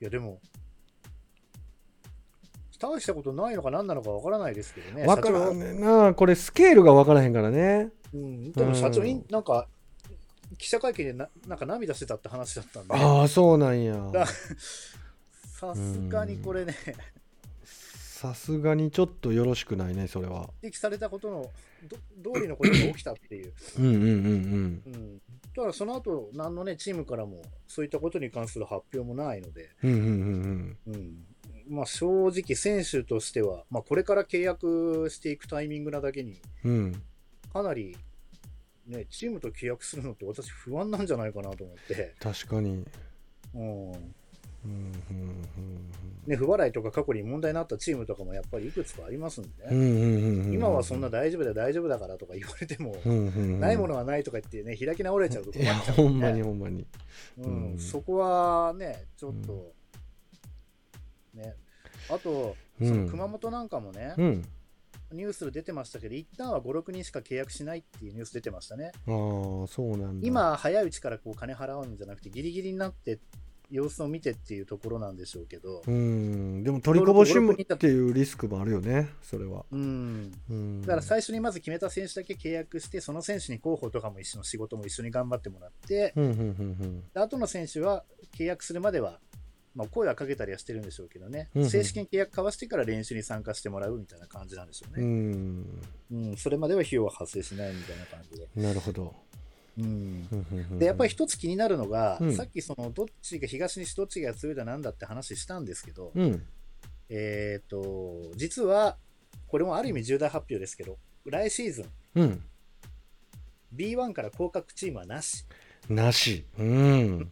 [0.00, 0.40] いや、でも、
[2.78, 5.06] 大したことないのか何なのかわからないですけどね。
[5.06, 6.12] わからん社ねんな。
[6.12, 7.90] これスケールがわからへんからね。
[8.12, 9.24] 長うん、でも社長、うん。
[9.30, 9.66] なんか、
[10.58, 13.94] 記者会見でななんか涙してたって話だったんで、ああそうなんや。
[14.12, 14.26] だ
[15.58, 16.74] さすがにこれね、
[17.64, 20.50] さすがにちょっとよろしくないねそれは。
[20.62, 21.50] 指摘されたことの
[22.22, 23.52] ど通りのことが起きたっていう。
[23.78, 24.82] うんうんうん。
[24.86, 25.20] うん、
[25.54, 30.94] だからその後何のねチームからもそういったことに関する発表もないので、うんうんうんうん。
[30.94, 31.26] うん。
[31.68, 37.02] まあ、正直選手としては、まあ、これから契約していくタイミングなだけにうん。
[37.52, 37.96] かなり、
[38.86, 42.84] ね、チームと契約するのって私不安なんじゃないかなと思って、確かに。
[43.54, 43.92] うん。
[44.66, 45.90] うんうんうん
[46.26, 53.60] ね、不払いとか過去に問題になったチームとかもやっぱりいくつかありますんでね、うんうんうんうん今はそんな大丈夫だ大丈夫だからとか言われても、うんうんうん。
[53.60, 56.84] ないものはないとか言ってね開き直れちゃうと困っちゃほまうんんでにほんまに。
[57.38, 57.72] うん。
[57.72, 57.78] うん。
[57.78, 59.72] そこはね、ちょっと、
[61.34, 61.54] ね、
[62.10, 62.88] あと、うん。
[62.88, 64.44] その熊本なんかもね、うん
[65.12, 68.92] ニュースで出てましたけど、一旦は5、6人しか契約しないっていうニュース出てましたね。
[68.94, 70.26] ああそうなんだ。
[70.26, 73.20] 今、早いうちからこう金払うんじゃなくて、ギリギリになって、
[73.70, 76.62] 様子を見てっていうところなんでしょうけど、うん。
[76.62, 79.64] でも取りこぼしもっていうリスクもあるよねそれは。
[79.72, 80.80] うん、うん。
[80.82, 87.00] だから最初にまず決めた選手だけ契約して、その選手に候補とかも一緒の仕事も一緒に頑張ってもらって、うんうんうん。
[87.12, 88.04] で後の選手は
[88.36, 89.18] 契約するまでは、
[89.76, 91.70] まあ、声はかけたりはしてるんでしょうけどね、うんうん。
[91.70, 95.06] 正式に契約交わしてから練習に参加してもらうみたいな感じなんでしょううん。
[96.10, 96.18] うね。
[96.18, 96.30] ん。
[96.30, 98.48] うんそれまでは費用は発生しないみたいな感じで。
[98.56, 99.14] なるほど。
[99.78, 100.78] うん。
[100.78, 102.34] でやっぱり一つ気になるのが、うん。
[102.34, 106.42] さっきそのどっちが東西どっちが強いだなんだって話したんですけど、うん。
[107.10, 108.96] えっ、と実は
[109.46, 111.86] これもある意味重大発表ですけど来シーズン。
[112.14, 112.42] うん。
[113.74, 115.44] B1 から降格チームはなし。
[115.90, 116.46] なし。
[116.58, 117.30] うん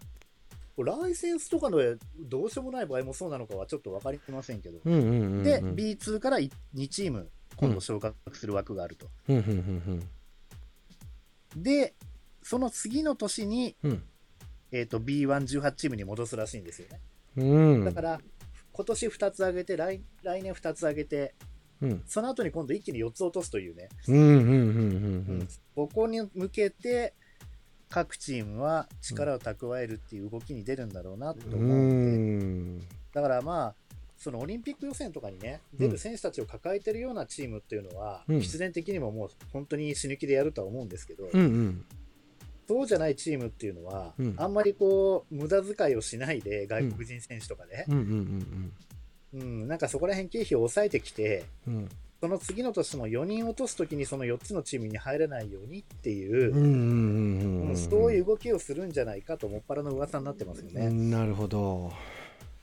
[0.82, 1.78] ライセンスとかの
[2.18, 5.42] どうしようもない場合もそうなのかはちょっと分かりませんけど、うんうんうんうん。
[5.44, 6.50] で B2 から2
[6.88, 9.36] チーム今度昇格する枠があると、うん。
[9.36, 9.50] うんう
[9.92, 10.08] ん
[11.56, 11.94] で
[12.42, 14.02] その次の年に、うん。
[14.72, 17.00] えー、と B118 チームに戻すらしいんですよね。
[17.36, 17.84] うん。
[17.84, 18.20] だから
[18.72, 21.34] 今年2つ上げて来来年2つ上げて
[21.80, 22.02] うん。
[22.06, 24.36] その後に今度一気に4つ落とすというね、うんうんうん。
[24.36, 24.52] う
[25.34, 25.48] ん。
[25.74, 27.14] ここに向けて
[27.94, 32.80] 各チームは力を蓄えるっていう動きに出るんだろうなとう思うん。
[33.12, 33.74] だからまあ
[34.18, 38.40] そのオリンピック予選とかにね出る選手たちを抱えてるようなチームっていうのは、うん。
[38.40, 41.84] 必然的にももう本当に死ぬ気でやるとは思うんですけど、うんうん。
[42.66, 44.34] そうじゃないチームっていうのは、うん。
[44.38, 48.72] あんまりこう無駄遣いをしないで外国人選手とかね、うん。
[49.32, 49.40] うん。
[49.40, 49.68] うん。
[49.68, 51.44] なんかそこら辺経費を抑えてきて
[52.24, 60.88] その次の年も4人落とすときにその4つのチームに入れないようにっていう、うんうそういう動きをするんじゃないかともっぱらの噂になってますよね。
[60.88, 61.92] なるほど。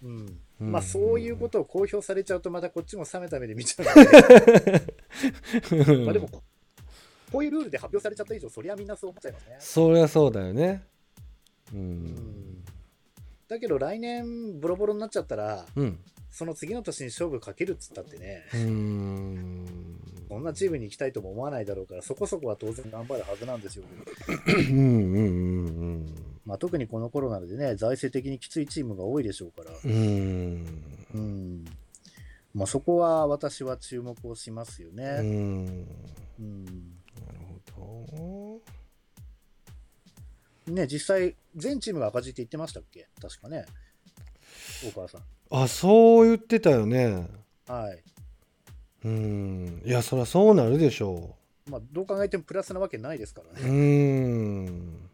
[0.03, 0.39] うん。
[0.61, 0.71] うん。
[0.71, 6.05] まあそういうことを公表されちゃうとまたこっちも冷めた目で見ちゃうので。
[6.05, 6.41] まあでもこ
[7.31, 9.57] こういうルールで発表されちゃった以上そりゃみんなそう思っちゃいますね。
[9.59, 10.81] そりゃそうだよね。
[11.71, 12.63] ううんん。
[13.47, 15.99] だけど来年ボロボロになっちゃったらうん
[16.31, 18.43] その次の年に勝負かけるっつったってね。
[18.55, 19.65] うん。
[20.29, 23.83] こんなチームに行きたいとも思わないだろうからそこそこは当然頑張るはずなんですよ、
[24.47, 25.19] うんうんう
[25.97, 26.15] ん
[26.45, 30.65] まあ、特にこのコロナでね財政的にきついチームが多いでしょうから、うん。
[31.13, 31.65] うん。
[32.53, 35.03] まあ、そこは私は注目をしますようね。
[35.21, 35.85] ん。
[36.39, 36.63] うん。
[36.65, 36.71] な
[37.33, 37.39] る
[37.73, 38.61] ほ
[40.67, 43.09] ね実際、全チームが赤字って言ってましたっけ？
[43.21, 43.65] 確かね、
[44.85, 45.21] 大川さん。
[45.51, 47.27] どあそう言ってたよね。
[47.67, 48.03] はい。
[49.05, 49.81] うん。
[49.85, 51.35] いやそりゃそうなるでしょ
[51.69, 54.65] まあ、どう考えてもプラスなわけないですからううね。
[54.65, 55.09] ん。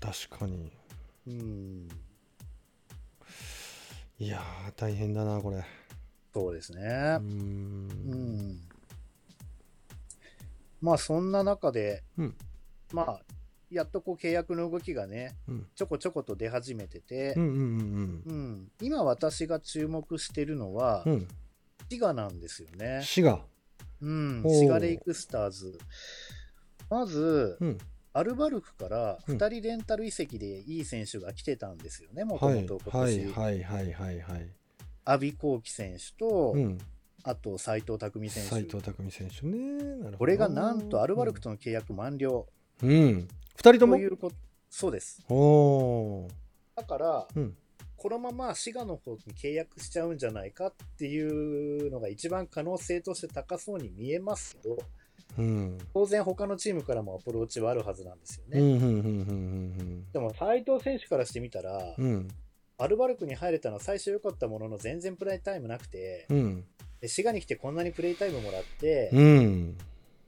[0.00, 0.70] 確かに。
[1.26, 1.88] うん、
[4.18, 5.64] いやー大変だなこれ。
[6.34, 6.82] そうですね。
[7.20, 7.88] ううん
[8.52, 8.60] ん。
[10.82, 12.36] まあそんな中で、うん。
[12.92, 13.20] まあ
[13.74, 15.66] やっとこう契約の動きがねうん。
[15.74, 17.34] ちょこちょこと出始めてて
[18.80, 21.12] 今私が注目してるのは、うん。
[21.12, 21.28] うん
[21.88, 23.00] 滋賀なんですよね。
[23.02, 23.40] 滋賀。
[24.00, 25.78] うん、滋賀レイクスターズ。
[26.90, 27.78] まず、うん。
[28.12, 29.36] アルバルクからうん。
[29.36, 32.62] 2人レンタル移籍でいい選手が来てたんですよね、もとはい。
[32.62, 33.32] もと今はい年。
[33.32, 34.48] はいはいはいはい。
[35.04, 36.78] 阿炎幸輝選手と、うん。
[37.22, 38.92] あと斎藤匠選斎藤手。
[38.92, 40.16] 匠選手ね。
[40.18, 42.46] これがなんとアルバルクとの契約満了。
[42.82, 43.96] うん、うん、2人とも？
[44.68, 45.24] そうです。
[45.28, 46.28] おお
[46.76, 47.56] だから、うん。
[47.96, 54.78] このまま滋賀の方に契約しちゃうんじゃないかっていうのが一番可能性として高そうに見えますけど、
[55.38, 55.78] うん。
[55.94, 58.58] 当然他のチームからもアプローチはあるはずなんですよね。
[60.12, 62.04] でも斉藤選手からしてみたら、うん。
[62.04, 62.28] うん
[62.76, 66.64] アルバルクに入れたのは最初良かったものの全然プレイタイムなくて、うん。
[67.00, 69.76] で滋賀に来てこんなにプレイタイムもらって、うん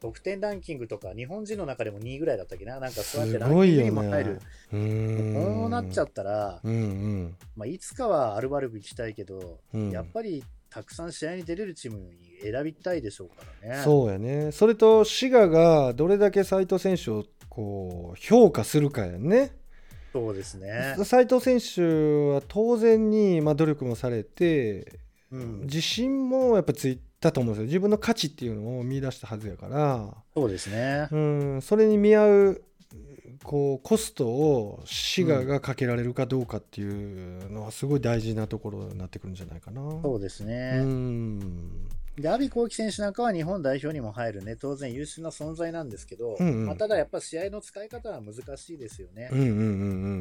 [0.01, 4.40] 得点ランキングとか日本人の中でも2位ぐらいだったっけな、なんかそうやっすてランキングにも入る。
[4.72, 5.34] ね。
[5.34, 7.36] こうなっちゃったら、うんうん。
[7.57, 9.90] まあ、いつかはアルバルク行きたいけど、うん。
[9.90, 13.82] やっぱりたくさん試合に出れるチームに選びたいでしょうからね。
[13.82, 14.53] そうやね。
[14.53, 19.53] それと滋賀がどれだけ斉藤選手をこう評価するかやね。
[20.12, 20.97] そうですね。
[21.05, 25.01] 斉藤選手は当然に、まあ、努力もされて
[25.32, 31.08] うん、自信もやっぱついたと思うんですよ自分の価値っていうのを見出したはずやからそうですね。
[31.10, 32.62] うんそれに見合う
[33.42, 39.80] こうコストを滋賀がかけられるかどうかっていうのはすごい大事なところになってくるんじゃないかな。
[40.02, 40.82] そうですうね。
[40.82, 41.38] ん
[42.16, 49.28] で、阿炎幸輝選手なんかは日本代表にも入るね、当然優秀な存在なんですけど、うんうんまあ、ただやっぱ試合の使い方は難しいですよね。
[49.32, 49.62] うんうんうんう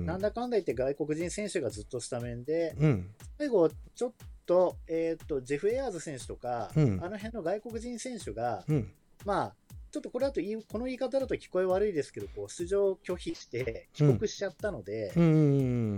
[0.01, 4.11] んなんだかんだ言って外国人選手がずっとスタメンで、うん最後、ちょっ
[4.45, 6.99] と、えっ、と、ジェフ・エアーズ選手とか、うん。
[7.03, 8.91] あの辺の外国人選手が、うん。
[9.25, 9.55] まあ、
[9.95, 15.27] ちょっとこれだとこの言い方だと聞こえ悪いですけど、こう出場拒否して帰国しちゃったので、うんう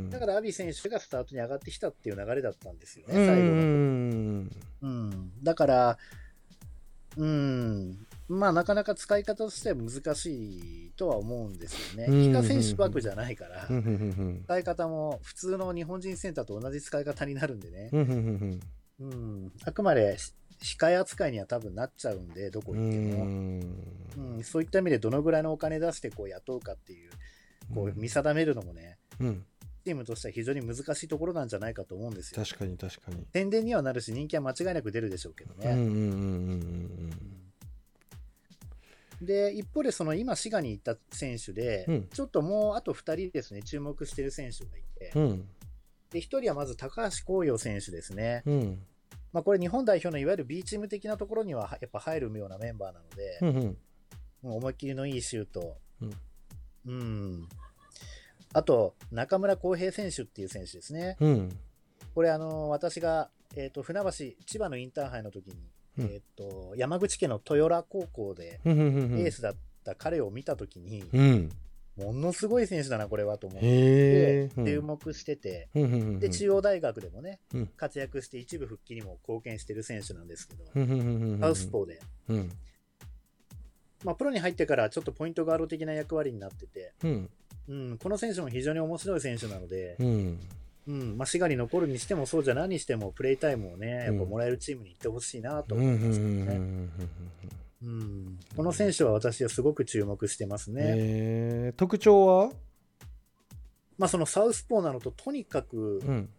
[0.08, 3.50] んだから阿炎選手がスタートに上がってきたっていう流れだったんですよね、うん最後の。
[3.50, 4.52] うん
[4.84, 5.98] うん、だから、
[7.18, 12.06] うん、まあ、なかなか使い方としては難しいとは思うんですよね。
[12.10, 18.60] うん非化選手枠じゃないから、うんうんうん使い方も普通の日本人センターと同じ使い方になるんでね、うんうん
[19.00, 20.18] うん、あくまで
[20.62, 23.26] 控え扱いには多分なっちゃうんで、どこう行っても。
[23.26, 23.62] ん
[24.18, 27.12] うん、そういった意味でどのぐらいのお金出してこう雇うかっていう、
[27.74, 29.46] こう見定めるのもね、うん
[29.86, 32.44] チームとしては非常に難しいところなんじゃないかと思うんですよ。
[32.44, 33.26] 確かに確かに。
[33.32, 35.72] 宣伝にはなるし、人気は間違いなく出るでしょうけどね。
[35.72, 37.27] うんうんうんうん
[39.22, 42.08] で、一方で、その今、滋賀に行った選手で、うん。
[42.08, 45.24] ちょっともうあと2人ですね、注目している選手がいて、うん。
[45.24, 45.50] うん
[46.10, 48.80] で1人はまず高橋光陽選手ですね、うん。
[49.34, 53.78] まあ、これ、日本代表のいわゆる B チーム的なところにはやっぱ入るようなメンバーなので、うんうん。
[54.42, 56.14] もう思いっきりのいいシュート、うん。
[56.86, 57.50] うん。
[58.54, 61.50] あと、中村航平選手っていう選手ですね、うん。
[62.16, 64.12] これ、あの私が、えー、と船橋、
[64.46, 65.56] 千葉のインターハイの時に、
[65.98, 66.06] うん。
[66.06, 71.50] えー、と山口県の豊良高校でエースだった彼を見た時に、うん。
[71.98, 74.50] ものすごい選手だな、これはと思って。
[74.56, 77.68] 注目してて、うんで、中央大学でもね、うん。
[77.76, 82.52] 活躍して一部復帰にも貢献してる選手なんですけど、うんうんうんうんサウスポーで、うん。
[84.04, 87.30] まあ、プロに入ってからちょっとポイントガード的な役割になってて、うん。
[87.70, 89.98] うん、この選手も非常に面白い選手なので
[90.88, 91.02] う、ん。
[91.02, 96.90] うんまあ、滋賀に残るにしてもそうじゃ何にしてもプレイタイムをね、やっぱもらえるチームに行ってほしいなと思いますけどね。
[98.56, 100.82] この選手は私はすごく注目してますね。
[100.84, 102.52] えー特徴は？
[104.00, 106.30] まあ、そのサウスポーなのと、とにかく、うん。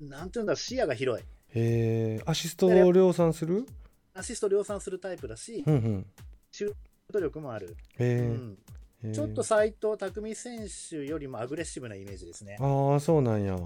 [0.00, 1.24] なんていうんだ視野が広い。
[1.54, 2.30] えー。
[2.30, 3.66] アシストを量産する？
[4.14, 6.06] アシスト量産するタイプだしう、んうん。
[6.52, 6.74] シュー
[7.12, 7.76] ト力もある。
[7.98, 8.24] えー。
[8.28, 8.58] うん。
[9.02, 9.14] えー。
[9.14, 12.56] ちょっと斎藤匠選手よりもアグレッシブなイメージですね。
[12.60, 13.58] ああそうなんや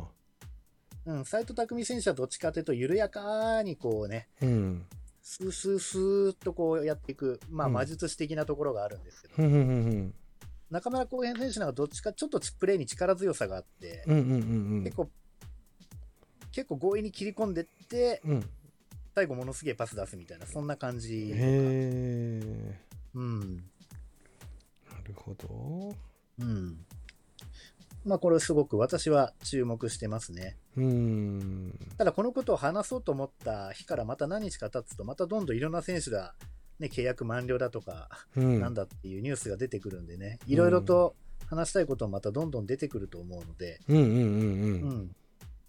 [1.09, 4.84] うん、斎藤匠選手はどっちかというと、緩やかにこうね、うん
[5.22, 10.14] スースースーっとこうやっていく、まあ、うん魔術師的なところがあるんですけど、うん
[10.70, 14.34] 中村浩平選手なんかどっちかちょっとプレーに力強さがあって、うんうんうんう
[14.80, 15.11] ん結構、
[16.52, 18.50] 結構強引に切り込んでって、うん
[19.14, 21.32] 最後ものすげえパス出すみたいな、そんな感じ。
[21.32, 22.78] へえ
[23.14, 23.56] うん。
[23.56, 23.62] な
[25.04, 25.96] るほど
[26.38, 26.84] うん。
[28.04, 30.56] まあ、これすごく私は注目してますね。
[30.79, 31.74] うん。
[31.97, 36.35] ただこのことを話そうと思った日からまた何日か経つと、またどんどんいろんな選手が、
[36.79, 38.61] ね、契約満了だとか、うん。
[38.61, 41.16] なんだっていうニュースが出てくるんでね、いろいろと
[41.47, 44.89] 話したいこともまたどんどん出てくると思うので、うんうんうんううん。
[44.91, 45.16] ん、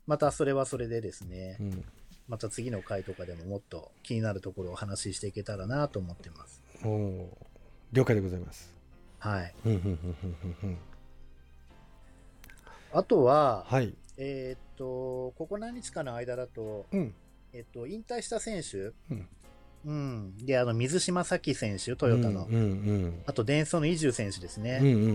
[0.05, 1.57] またそれはそれでですね。
[1.59, 1.85] う、ん。
[2.27, 6.61] また次の回とかでももっと気になるところをお話ししていけたらなと思ってます。
[6.83, 7.27] おー
[7.91, 8.71] 了解でございます。
[9.17, 9.53] はい。
[9.65, 10.17] うんうんうん
[10.63, 10.77] うんうん。
[12.91, 17.13] あとは、はいえーっと、ここ何日かの間だと、うん。
[17.53, 19.27] えっと、引退した選手、うん。
[19.85, 24.79] うん、で、あの、水島咲選手、トヨタの、うんうんあと、デンソーのイジュ選手ですね。
[24.81, 25.07] うんうんうんう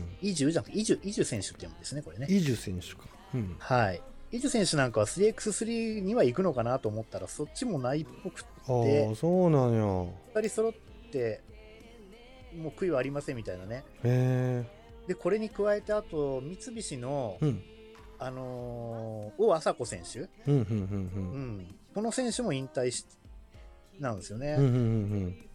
[0.00, 0.04] ん。
[0.20, 2.26] イジュじゃなくて、イジュ、イジュ選手って読むんですね、これね。
[2.28, 3.08] イジュ選手か。
[3.34, 3.56] うん。
[3.58, 4.02] はい。
[4.30, 9.80] イジュ選手なんかは 3x3 には行くのかなと思ったら、そっちもないっぽくて、ああそうなんや。
[10.34, 10.72] 2人揃っ
[11.10, 11.40] て、
[12.54, 13.84] もう悔いはありませんみたいなね。
[14.04, 14.64] へ
[15.08, 17.62] で、これに加えて、あと、三菱の、えうん
[18.20, 20.26] あのー、王麻子選手、
[21.94, 23.06] この選手も引退し、
[23.98, 24.56] なんですよね。
[24.58, 24.76] うんうんう
[25.26, 25.46] ん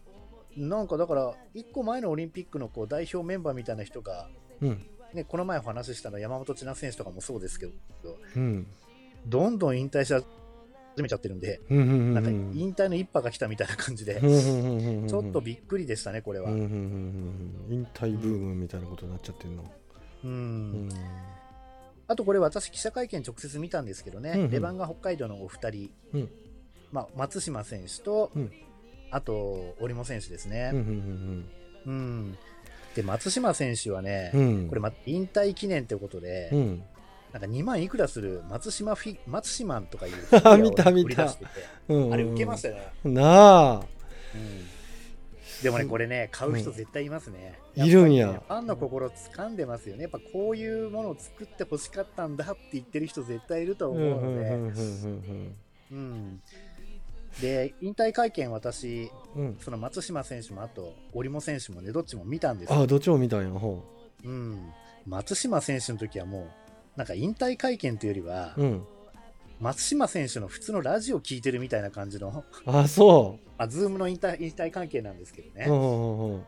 [0.56, 4.30] なんかだから、1個前のオリンピックのこう代表メンバーみたいな人が、
[4.62, 4.68] うん。
[4.68, 7.72] うんね、この前お話ししたの山本千奈選手とかもそうですけど、
[8.36, 8.66] うん。
[9.26, 10.24] どんどん引退し始
[11.02, 16.50] めちゃってるんで、うんうんうんなんか引退の一派が来たみたいな感じで、ちょっとびっくりでしたね、これは。
[16.50, 16.70] うんうんうん
[17.70, 17.74] うん。
[17.74, 19.62] 引退ブームみたいなことになっちゃってんの。
[19.62, 20.88] ううんん
[22.08, 24.50] あとこれ、私、記者会見直接見たんですけどね、うんうん。
[24.50, 26.30] レバンガ北海道のお二人、うん。
[26.92, 28.52] まあ、松島選手と、うん。
[29.10, 30.70] あと、織茂選手ですうんね。
[31.86, 32.38] うん。
[32.94, 34.30] で、松島選手はね、
[34.68, 36.82] これ、ま、引退記念ということで、うん。
[37.32, 40.12] なんか2万いくらする松島フィ、松島とかいう
[40.94, 41.28] 見た
[42.12, 42.82] あれ受けましたよね。
[43.04, 43.86] なあ。
[44.34, 44.75] うん
[45.62, 47.58] でもね、これね、買う人絶対いますね。
[47.74, 50.02] いるんやファンの心掴んでますよね。
[50.02, 55.54] やっぱこういうものを作って欲しかったんだって言ってる人絶対いるとうん思うので、うんうんうん
[55.90, 56.40] うん。
[57.40, 62.80] で、引退会見、私、うんうんその松島選手もあと、織茂選手もね、どっちも見たんですよ。
[62.80, 63.82] あどっちも見たんやほ
[64.24, 64.72] うん。
[65.06, 68.86] 松島選手の時はもう、なんか引退会見というよりは、ううん
[69.60, 75.66] 松島選手の普通のラジオ聞いてるみたいな感じの、あそあ、ズームの引退引退関係なんですけどね。
[75.68, 76.44] ううんうんうん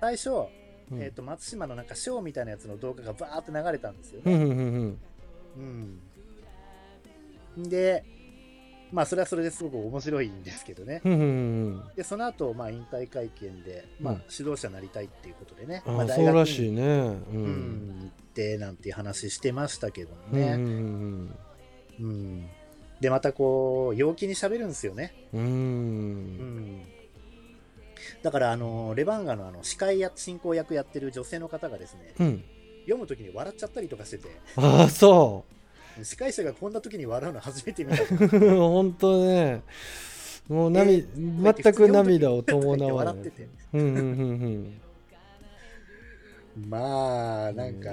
[0.00, 4.32] 最初、うんえっ、と、松島のなんかショーみたいなやつの動画がバーって流れたんですよね。
[4.32, 4.52] うんうんう
[5.60, 6.00] ん
[7.56, 7.68] うん。
[7.68, 8.04] で、
[8.90, 11.00] まあ、それはそれですごく面白いんですけどね。
[11.04, 15.82] うんうんうんで、その後、まあ、引退会見で、まあうん、指導者になりたいっていうことでね。
[15.86, 17.44] まああ、そうらしいにねううん
[18.00, 20.42] ん、行って、なんていう話してましたけどね。
[20.54, 21.36] うんうんうん。
[23.00, 25.12] で、またこう、陽気に喋るんですよね。
[25.32, 25.40] うん。
[25.40, 25.48] ううん。
[26.78, 26.82] ん。
[28.22, 32.44] だから、あの、レバンガのあの、司会や、進行役やってる女性の方がですね、うん。
[32.82, 35.44] 読むときに笑っちゃったりとかしてて、あそ
[36.02, 38.02] 司会者がこんなときに笑うの初めて見た。
[38.02, 38.06] う
[38.58, 39.62] 本当ね。
[40.48, 42.92] もう涙、全く涙を伴わない。
[42.92, 43.48] 笑ってて。
[43.74, 44.00] うんうんう
[44.46, 44.80] ん
[46.68, 47.80] まあ、うんなん。
[47.80, 47.90] か、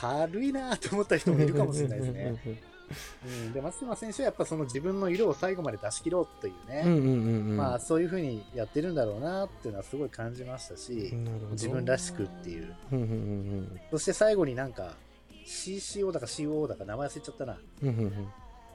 [0.00, 2.40] 軽いなと思った人もいるかもしれないですね。
[3.24, 7.56] うん、で松島選手はやっぱその自分の色を最後まで出し切ろうというね、うんうんうんうん。
[7.56, 11.12] まあそういうふうにやってるんだろうなっていうのはすごい感じましたし、
[11.52, 12.74] 自分らしくっていう。
[12.92, 14.94] うんうんうんそして最後になんか
[15.46, 17.58] CCO だか COO だか名前忘れちゃったな。
[17.82, 17.86] う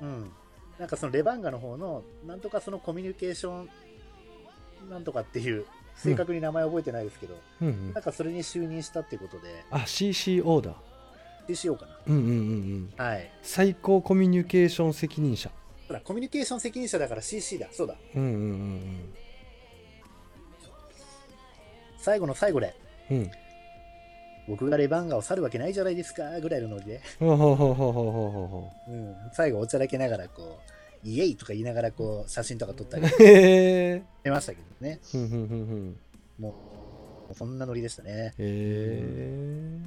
[0.06, 0.32] ん。
[0.80, 3.70] なんかそのレバンガの方の、なんとかそのコミュニケーション
[4.90, 5.66] なんとかっていう、
[5.96, 7.68] 正確に名前覚えてないですけど、うん。
[7.68, 10.76] うんなんかそれに就任したっていうことで、あ CCO だ
[11.48, 11.98] CCO かな。
[12.08, 13.32] うんうんうんうんはい。
[13.42, 15.50] 最高コミュニケーション責任者
[15.88, 17.68] ほら、コミュニケーション責任者だから CC だ。
[17.72, 17.96] そうだ。
[18.16, 19.14] うんうんうん
[21.98, 22.74] 最後の最後で、
[23.12, 23.32] うんうん
[24.48, 30.60] 僕がレバンガを去るわけないじゃないですか、ぐらいのノリで、ほうほうほうほうほうほうほうん、最後おちゃらけながら、こ
[31.04, 35.02] う、イエイとか言いながら、こう、写真とか撮ったりしてましたけどね。
[35.14, 35.98] うんうんうんうん
[36.40, 36.56] も
[37.30, 38.34] う、そんなノリでしたね。
[38.38, 39.80] へえ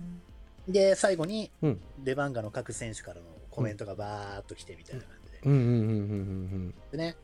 [0.72, 1.80] で、最後に、うん。
[2.02, 5.40] レバンガの各選手からのコメントがバーっと来てみたいな感じで。
[5.44, 5.52] うん。
[5.52, 5.58] うん。
[5.58, 5.68] うん。
[5.68, 5.78] うん。
[5.78, 6.74] うん。
[6.92, 7.16] でね、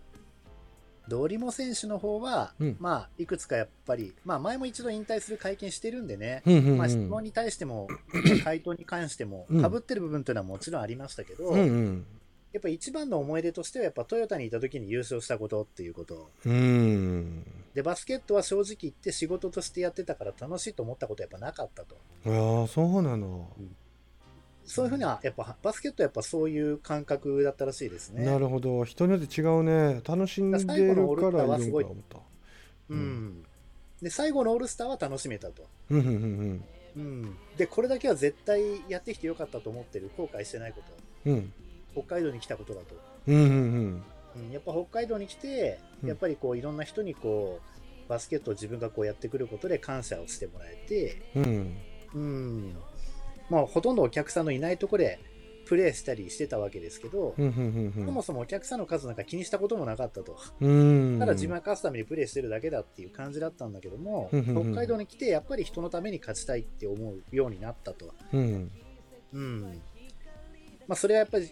[1.08, 2.76] ドリモ選手の方は、うん。
[2.80, 6.56] まあ、いくつかやっぱり、まあ、前も一度引退する会見してるんでね、うん。
[6.56, 6.66] うん。
[6.66, 6.78] うん。
[6.78, 7.88] まあ、質問に対しても、
[8.42, 9.62] 回答に関しても、うん。
[9.62, 11.60] かぶってる部分というのはもちろんありましたけど、うん。
[11.60, 12.06] うん。
[12.52, 16.30] やっぱ一番の思い出としては、やっぱトヨタにいた時に優勝したことっていうこと。
[16.44, 17.44] うん
[17.76, 21.96] で、バスケットは正直言って仕事としてやってたから楽しいと思ったことはやっぱなかったと。
[22.24, 23.50] ああそうなの
[24.64, 28.24] そういうふうな、やっぱバスケットはやっぱそういう感覚だったらしいですね。
[28.24, 32.18] なるほど人によって違うね楽しんでるからいるんか思った
[32.88, 33.44] うん。
[34.00, 35.62] で、最後のオールスターは楽しめたと。
[35.90, 36.64] うんうんうん
[36.96, 37.36] うん。
[37.58, 40.80] で、これだけは絶対やってきてよかったと思ってる、後悔してないこ
[41.24, 41.30] と。
[41.30, 41.52] うん
[41.92, 42.94] 北海道に来たことだと。
[43.26, 43.44] うんうんう
[43.88, 44.04] ん
[44.36, 46.08] うん、やっぱ北海道に来て、うん。
[46.08, 47.60] やっぱりこういろんな人にこ
[48.06, 51.76] うバスケットを自分がこうやってくることで感謝をしてもらえて、うん。
[52.14, 52.76] うん、
[53.50, 55.18] まあほとんどお客さんのいないところで
[55.66, 57.42] プレーしたりしてたわけですけど、そ
[58.12, 60.38] もそもお客さんの数なんか気にしたこともなかったと。
[60.60, 61.18] うん。
[61.18, 68.14] ただ自分が勝つためにプレーしてるだけだっていう感じだったんだけども、北海道に来てやっぱり人のために勝ちたいって思うようになったと。
[68.32, 68.70] うん。
[69.32, 69.82] うん。
[70.86, 71.50] まあそれはやっぱり、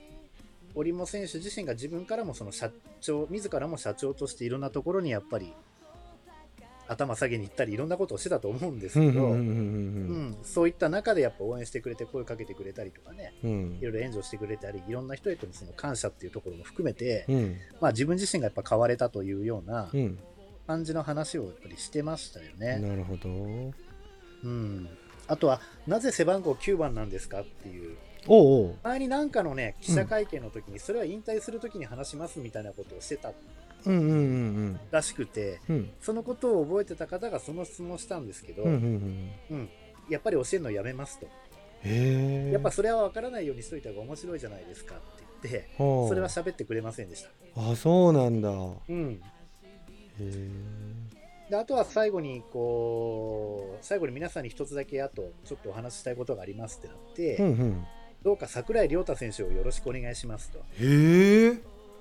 [0.75, 2.71] 織茂選手自身が自分からもその社
[3.01, 5.53] 長、自らも社長としていろんなところにやっぱり
[6.87, 9.35] 頭下げに行ったりいろんなことをしてたと思うんですけど、
[10.43, 13.79] そういった中でやっぱ応援してくれて声かけてくれたりとかね、うん。
[13.81, 17.57] いろいろ援助してくれたり、いろんな人へとのその感謝っていうところも含めて、うん。
[17.81, 20.19] まあ自分自身がやっぱ変われたというようなうん。
[20.67, 22.79] 感じの話をやっぱりしてましたよね。
[22.79, 23.29] なるほど。
[23.29, 24.89] うん。
[25.27, 27.97] あとは、なぜ背番号9番なんですかっていう
[28.27, 33.33] おう前になんかのね、記者会見の時に、それは引退する時に話しますみたいなことをしてた。
[33.87, 35.77] うんうんうんらしくて、うん。
[35.77, 39.69] うんそのことを覚えてた方がその質問をしたんですけど、うんうんうん
[40.09, 41.27] やっぱり教えるのやめますと。
[41.27, 41.31] へ
[42.49, 42.51] え。
[42.53, 47.31] やっぱそれは分からないようにしといた方が面白いじゃないですかって言って、そそれは喋ってくれませんでした。
[47.57, 48.51] あそうなんだ。
[48.51, 48.53] へ
[48.89, 49.23] うん。
[50.21, 50.51] え。
[51.51, 57.87] であとは最後に、こう、最後に皆さんに一つだけあと、ちょっとお話ししたいことがありますってなって、うんうん
[58.25, 60.59] どうか桜井亮太選手をよろしくお願いしますと。
[60.81, 61.59] へえ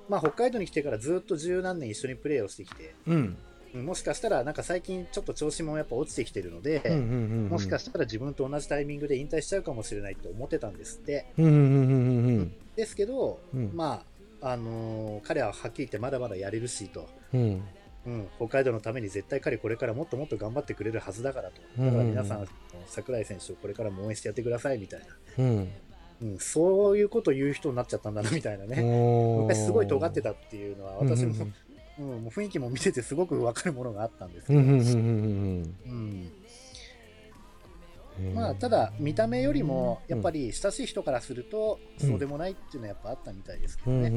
[0.09, 3.38] まあ、北海道に来てからずっと十何年一緒にプレーをしてきて、うんうん
[3.74, 7.03] もしかしたらなんか最近ちょっと調子もやっぱ落ちてきてるので、うんうんうん
[7.45, 11.26] うんもしかしたら自分と同じタイミングで引退しちゃうかもしれないって思ってたんですって。
[11.39, 14.03] うんうんうんうんですけど、うんま
[14.41, 17.09] あ、あのー彼ははっきり言ってまだまだやれるしと。
[17.34, 17.63] うん
[18.05, 21.61] うん、北海道のために絶対彼これからもっともっと頑張ってくれるはずだからと。
[21.80, 22.47] うんだから皆さん、
[22.86, 25.05] 櫻井選手をこれからも応援してやってくださいみたいな。
[25.39, 25.71] うん
[26.24, 28.82] うん、そういうことを言う人になっちゃったんだなみたいなね。
[29.41, 31.53] 昔すごい尖ってたっていうのは私も、うん
[31.95, 36.32] もう雰囲気も見ててすごく分かるものがあったんですけど、うん
[38.34, 42.09] まあ、ただ見た目よりもやっぱりり親しい人からするとうん。
[42.09, 44.09] そうでもないっていうのはやっぱあったみたいですけどね、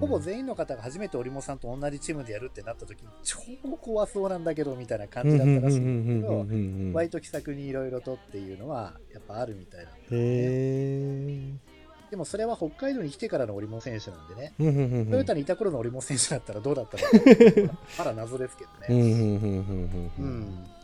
[0.00, 3.36] ほぼ全員の方が初めて織茂さんと同じチームでやるってなった時に超
[3.80, 6.92] 怖そうなんだけどみたいな感じだったらしいんだけどん。
[6.92, 11.52] 割と気さくにいろいろとっていうのはやっぱあるみたいなへえ
[12.10, 14.26] でもそれは北海道に来てからの織茂選手なん。
[14.26, 14.68] でねうん。
[14.68, 14.74] うん。
[14.74, 14.92] うん。
[14.92, 15.06] うん。
[15.10, 17.02] トヨタにいた頃の織茂選手だったらどうだったの
[17.68, 18.86] かまだ謎ですけどね。
[18.88, 18.96] うん。
[18.96, 19.10] うん。
[19.10, 19.12] うん。
[19.12, 19.44] うん。
[19.44, 20.10] うん。
[20.18, 20.30] ううん。
[20.52, 20.77] ん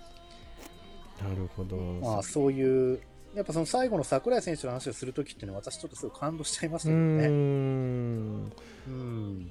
[1.29, 3.01] なるほどまあ、そういう、
[3.35, 7.27] やっぱその最後の櫻井選手の話をするときっていうのは、私ちょっとすごい感動しちゃいましたけどね。
[7.27, 8.53] ん
[8.87, 9.51] うん。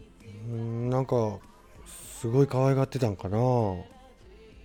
[0.49, 1.39] うんなんか
[2.21, 3.38] すごい可愛がってたんかな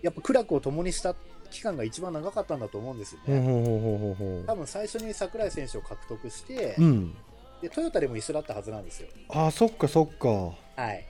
[0.03, 1.15] やっぱ苦楽を共にした
[1.51, 3.41] 期間が一番長かったんだと思うんですよね。
[3.41, 7.15] ほうほうほうほうほうほ多分最初に櫻井選手を獲得して、ううん
[7.63, 9.09] で、トヨタでも一緒だったはずなんですよ。
[9.31, 11.05] あそっかそっかはい。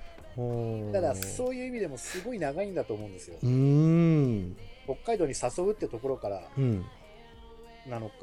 [0.92, 3.46] ただ、そういう意味でもすごい長いんだと思うんですよう。
[3.46, 4.56] ーん
[4.88, 6.84] 北海道に誘うってところからうん。
[7.86, 8.14] なのか、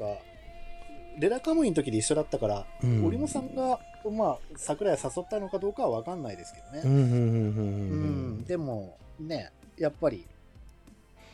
[1.18, 3.04] レラカムイの時で一緒だったから、うん。
[3.04, 6.82] 織茂さんが、まあ、櫻井を誘ったのかどうかは分かんないですけどね。
[6.84, 10.26] うんうんうんうんううんん、でもね、やっぱり、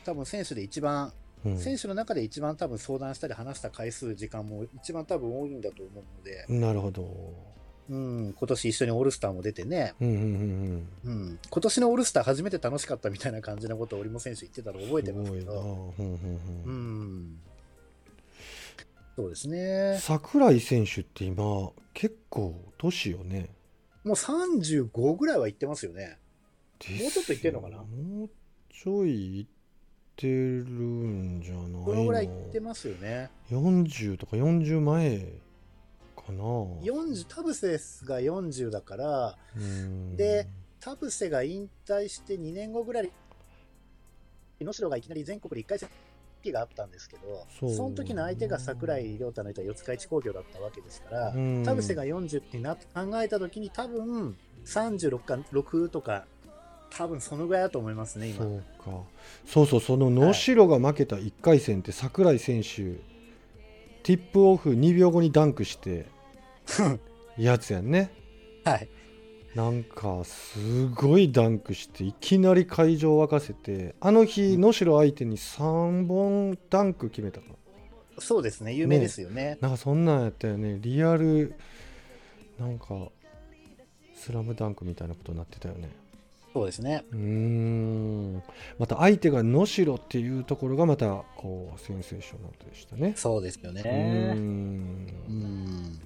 [0.05, 1.13] 多分選手で一番、
[1.45, 1.59] うん。
[1.59, 7.52] 選手の中で一番多分相談したり話した回数、時間も一番多分多いんだと思うので、なるほど
[7.91, 16.73] うん、今年一緒にオールスターも出てね、うんうんうんうん、今年のオールスター初めて楽しかったみたいな感じのことを織茂選手言ってたの覚えてますけど、うんうん。
[16.73, 17.39] んん、
[19.17, 23.51] そうですね、桜井選手って今結構年よね。
[24.05, 26.19] もう35ぐらいは行ってますよね。
[27.01, 27.79] もうちょっといってんのかな？
[27.79, 28.31] もう
[28.73, 29.47] ちょいいっ
[30.17, 31.85] てるんじゃないの？
[31.85, 33.31] このぐらい行ってますよね。
[33.51, 35.29] 40とか40前
[36.27, 36.43] かな。
[36.43, 40.17] 40、田臥が40だから、うん。
[40.17, 40.49] で
[40.81, 43.11] 田臥が引退して2年後ぐらい
[44.61, 45.89] 能代がいきなり全国で1回戦
[46.51, 51.63] があったんですけどその時の相手が櫻井亮太のいた四日市工業だったわけですからうん。
[51.65, 56.25] 田臥が40ってな考えた時に多分36か6とか
[56.91, 58.45] 多分そのぐらいだと思いますね今。
[58.45, 59.03] そうか。
[59.47, 62.67] そうそうその能代が負けた1回戦って桜井選手
[64.03, 66.07] ティップオフ2秒後にダンクして
[67.39, 68.11] やつやんね。
[68.65, 68.89] はい。
[69.55, 77.49] なんかすごいダンクしていきなり会場を沸かせてあの日能代相手に3本ダンク決めたか
[78.19, 78.73] そうですね。
[78.75, 79.59] 有名ですよね。
[79.61, 80.79] なんかそんなんやったよね。
[80.81, 81.55] リアル
[82.59, 83.09] なんか
[84.15, 85.91] スラムダンクみたいなことになってたよね。
[86.53, 87.05] そうですね。
[87.11, 88.43] うーん。
[88.79, 93.15] また相手が能代っていうところがまたこうセンセーショナルでしたね。
[93.17, 93.83] そうですよね。
[94.35, 94.37] ん。
[94.37, 96.02] うん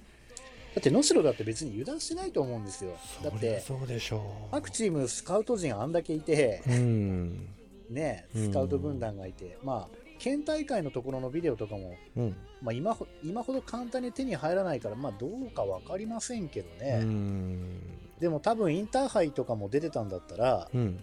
[0.77, 2.91] だって能代だって別に油断しないと思うんですよ。
[3.25, 4.19] だってそうでしょ
[4.49, 4.53] う。
[4.53, 7.49] 各チームスカウト陣あんだけいてうん。
[7.89, 12.37] ね、うんスカウト軍団がいて、まあ、県大会のところのビデオとかも、うん。
[12.61, 17.81] まあ、今ほ今ほど簡単に手に入らないから、まあ、どうか分かりませんけどうね、ん。
[18.21, 21.03] でも多分インターハイとかも出てたんだったら、うん。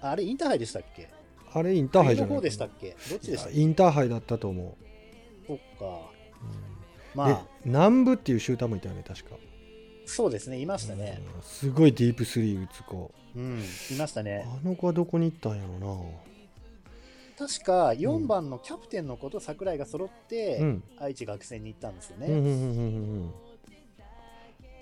[0.00, 1.08] あれ、インターハイでしたっけ？
[1.52, 2.28] あれインターハイじゃない。
[2.28, 2.96] 冬の方でしたっけ？
[3.10, 4.76] どっちでしたインターハイだったと思
[5.44, 6.12] う、そっか。
[7.14, 9.36] うんまあ、で南部っていうシューターもいたよね確か。
[10.06, 11.22] そうですね、いましたね。
[11.36, 13.12] うんすごいディープスリー打つ子。
[13.36, 13.60] うん、
[13.92, 14.44] いましたね。
[14.46, 16.14] あの子はどこに行ったんやろ
[17.38, 20.82] 確か4番のキャプテンの子と櫻井が揃って、なうん。
[20.98, 22.26] 愛知学生に行ったんですよね。
[22.26, 23.34] うんうんうんうんうん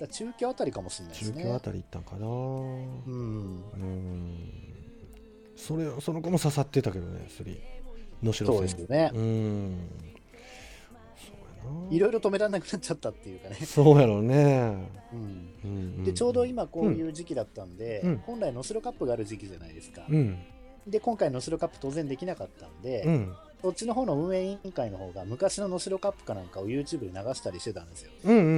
[0.00, 1.42] だ中京あたりかもしれないですね。
[1.42, 2.26] 中京あたり行ったんかな。
[2.26, 3.62] うん。
[3.72, 4.58] うん。
[5.56, 7.58] それその子も刺さってたけどねスリー。
[8.22, 9.10] 能代そうですよね。
[9.12, 9.90] うん
[11.90, 13.56] いろいろ止められなくなっちゃったっていうかね。
[13.56, 15.18] そうやろうね、うん。
[15.64, 18.18] うんうんでちょうど今こういう時期だったんで、うん。
[18.18, 20.38] 本来能代カップがある時期じゃないですか、うん。
[20.86, 23.34] で今回能代カップ当然できなかったんで、うん。
[23.62, 28.12] そっちの方の運営委員会の方が昔の能代カップかなんかを YouTube で流したりしてたんですよ。
[28.24, 28.54] うんうんうんう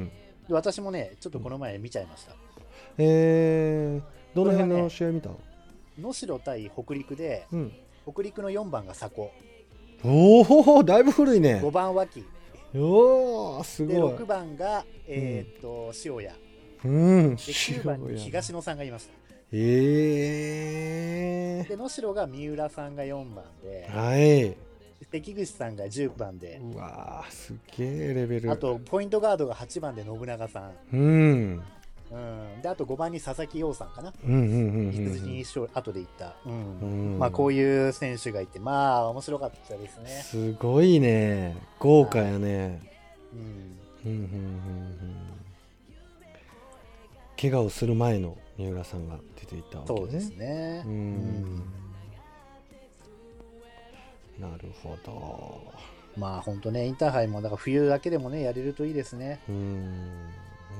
[0.00, 0.12] ん。
[0.48, 2.36] で私もねちょっとこの前見ちゃいました、
[2.98, 5.30] えー、どの辺の試合見た、
[5.98, 7.72] 能代対北陸でうん。
[8.06, 9.28] 北陸の4番が佐古。
[10.04, 11.60] おおだいぶ古いね。
[11.64, 12.22] 5番脇
[12.74, 14.14] おおすでごい。
[14.14, 16.28] 6番が、えーっと塩谷
[16.84, 16.88] う
[17.32, 17.36] ん。
[17.36, 19.12] で9番に東野さんがいました。
[19.52, 24.56] ええで、能代が三浦さんが4番で、はい。
[25.10, 28.50] 関口さんが10番で、うわーすげえレベル。
[28.50, 30.92] あと、ポイントガードが8番で信長さん。
[30.92, 31.62] うん
[32.14, 34.12] うん、で、あと5番に佐々木陽さんかな。
[34.24, 35.44] うんうんうん羊に
[35.74, 36.36] 後で行った。
[36.46, 36.80] うん。
[36.80, 36.86] う
[37.16, 37.18] ん。
[37.18, 40.10] まあ、こういう選手がいて、まあ、面白かったですね。
[40.24, 41.56] すごいね。
[41.80, 42.80] 豪華やね。
[43.32, 43.40] うん。
[44.06, 45.24] うんうんうんうん。
[47.40, 49.98] 怪我をする前の三浦さんが出ていたわけね。
[49.98, 50.82] そうですね。
[50.86, 50.94] ううん
[51.56, 51.62] ん。
[54.38, 55.72] なるほど。
[56.16, 59.40] まあ、本当ね、インターハイも、だから冬だけでもね、やれるといいですね。
[59.48, 60.30] うん。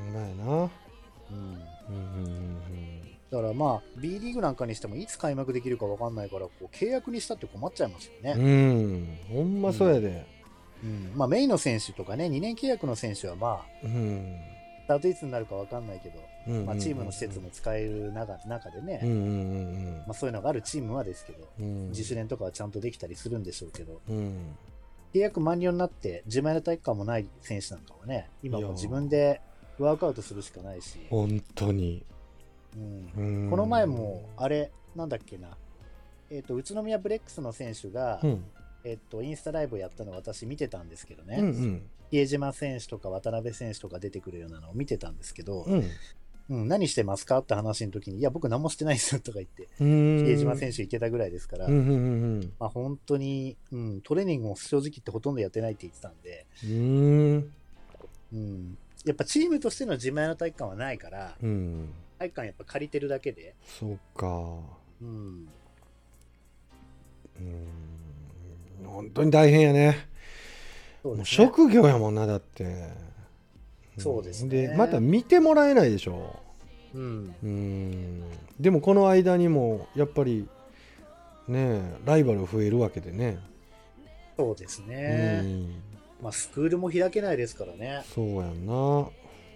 [0.04, 0.70] ほんまやな
[3.30, 9.18] だからまあ、B リーグなんかにしても、いつ開幕できるか分かんないから、こう契約にしたって困っちゃいますようんね。
[9.30, 9.36] うん。
[9.36, 10.24] ほんまそうやで。
[10.84, 11.12] うん。
[11.16, 14.38] まあ、メインの選手とかね、2年契約の選手は、まうん。
[14.86, 21.88] あ、あといつになるか分かんないけど、うんうんまあ、チームの施設も使える中中でね、うんうんうんまあ、そういうのがあるチームはですけど、うん。
[21.88, 24.56] 自主練とかはちゃんとできたりするんでしょうけど、うん。
[25.12, 29.40] 契約満了になって、自前の体育館もない選手なんかはね、今もう自分で
[29.78, 32.04] ワークアウトするしかないし、本当に。
[32.76, 33.44] うん。
[33.44, 33.50] うん。
[33.50, 35.56] この前も、あれ、なんだっけな、
[36.30, 38.44] えっ、と、宇都宮ブレックスの選手が、うん。
[38.84, 41.82] えっ、と、インスタライブをやったのを私見てたんですけどね、うんうん。
[42.10, 45.84] 比江島選手とか渡辺選手とか出てくるようなのを見てたんですけど、うん。
[46.50, 50.24] うん、何してますかって話の時に、いや、僕何もしてないですよとか言って、うん。
[50.26, 51.90] 比江島選手いけたぐらいですから、うんうんう
[52.40, 57.52] んまあ本当に、うん、トレーニングも正直言ってほとんどやってないって言ってたんで、うん。
[58.34, 61.88] うん、やっぱチームとしての自前の体育館はないから、うん。
[62.18, 64.28] 体育館やっぱ借りてるだけで、そうか。
[65.00, 65.48] うん、
[67.38, 68.86] うん。
[68.86, 70.08] 本当に大変やね。
[71.04, 71.24] ね。
[71.24, 72.88] 職業やもんなだって。
[73.98, 74.68] そうですね。
[74.68, 76.40] でまた見てもらえないでしょ。
[76.94, 78.22] うん、うん。
[78.58, 80.48] でもこの間にもやっぱり
[81.48, 83.38] ねライバル増えるわけでね。
[84.36, 85.42] そうですうね。
[85.42, 88.02] んまあスクールも開けないですからね。
[88.14, 89.08] そうやんな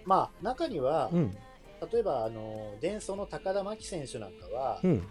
[0.05, 1.37] まあ中には、うん
[1.93, 5.07] 例えばあの、デンソーの高田真希選手なんかは、うん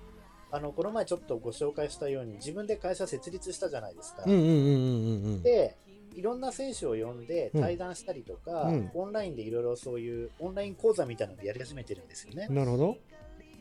[0.50, 4.24] あの、この前ちょっとご紹介したように自分で会社設立したじゃないですか。
[4.26, 5.76] で、
[6.14, 12.46] いろんな選手を呼んでうん対談したりとか、うんオンラインでいろいろそういうオンライン講座みたいなのをやり始めてるんですよね。
[12.50, 12.96] なるほど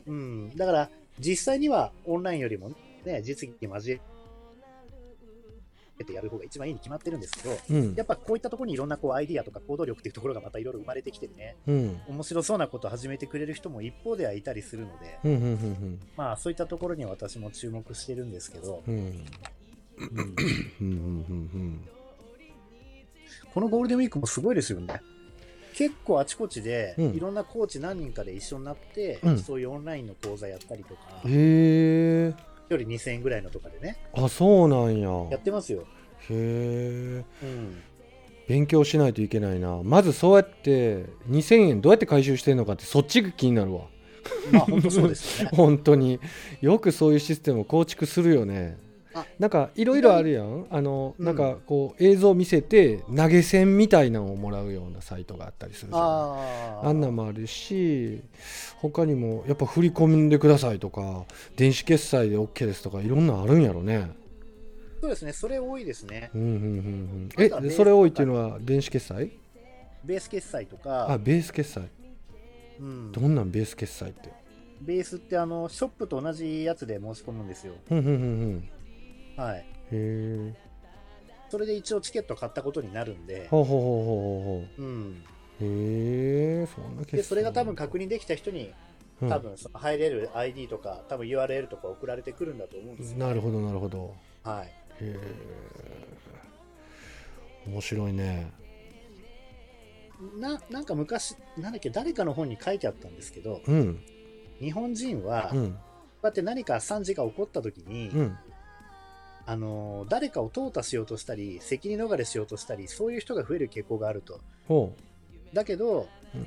[0.06, 0.56] うん。
[0.56, 2.70] だから、実際にはオンラインよりも
[3.04, 4.00] ね、実技交え
[6.04, 7.94] てやる方が一番いいに決まってるんですけど、うん。
[7.94, 12.00] やっぱこういったところにいろんなこうアイディアとか行動力っていうところがまたいろいろ生まれてきてね、うん。
[12.08, 18.82] 面白そうなことを始めてくれる人も一方ではいたりするので、うんうんうんまあそういったところに私も注目してるんですけど、
[23.54, 25.00] このゴールデンウィークもすごいですよね。
[25.74, 27.14] 結構あちこちで、うん。
[27.14, 29.38] いろんなコーチ何人かで一緒になって、うん。
[29.38, 31.22] そういうオンラインの講座やったりとか、
[32.70, 35.08] うんへえ一人2000円ぐらいのとかでね、あそうなんや。
[35.30, 35.80] やってますよ。
[35.80, 35.84] へ
[36.30, 37.24] え。
[37.42, 37.82] うん。
[38.48, 39.80] 勉強しないといけないな。
[39.82, 43.82] まずそうやって2000円どうやって回収してんのかってそっちが気になるわ。
[44.52, 45.56] まあ本当そうですよね。
[45.56, 46.18] 本当に。
[46.60, 48.78] よくそういうシステムを構築するよね。
[48.82, 48.87] あ
[49.38, 50.66] なんかいろいろあるやん。
[50.70, 51.24] あの、うん。
[51.24, 56.02] なんかこう映像見せて投げ銭みたいなのをもらうようなサイトがあったりするじゃん。
[56.02, 56.88] ああ。
[56.88, 58.22] あんなんもあるし
[58.76, 61.24] 他にもやっぱ振り込んでくださいとか
[61.56, 64.10] 電子決済で OK ですとかいろんなのあるんやろね。
[65.00, 66.30] そうですね、それ多いですね。
[66.34, 67.28] うんうんうんうん。
[67.38, 69.30] えそれ多いっていうのは電子決済？
[70.04, 71.88] ベース決済とあか、ベース決済。
[72.80, 74.32] うん、どんなんベース決済って？
[74.80, 77.74] ベースってあのショップと同じやつで申し込むんですよ。
[77.90, 78.68] うんうんうんうん
[79.38, 79.58] はい。
[79.58, 80.54] へえ
[81.48, 84.82] それで一応チケット買ったことになるんで、ほうほうほうほうほうほう。
[84.82, 85.24] ん。
[85.60, 88.74] うへえそんなで、それが多分確認できた人に、
[89.22, 89.28] うん。
[89.28, 93.18] 多分その入れる ID とか、多分 URL とか送られてくるんだと思うんですよ。
[93.18, 94.14] なるほどなるほど。
[94.42, 94.66] はい。
[94.66, 94.70] へ
[95.00, 95.18] え
[97.66, 98.50] 面白いね。
[100.40, 104.02] ななんか昔、なんだっけ、誰かの本に書いてあったんですけど、うん。
[104.60, 105.78] 日本人は、こううん
[106.20, 108.38] やって何か惨事が起こった時に、うん
[109.48, 114.40] あのー誰かを淘汰しようとしたり、責任逃れしようとしたり、そういう人が増える傾向があると。
[114.68, 114.94] ほ
[115.54, 116.46] だけど、うん。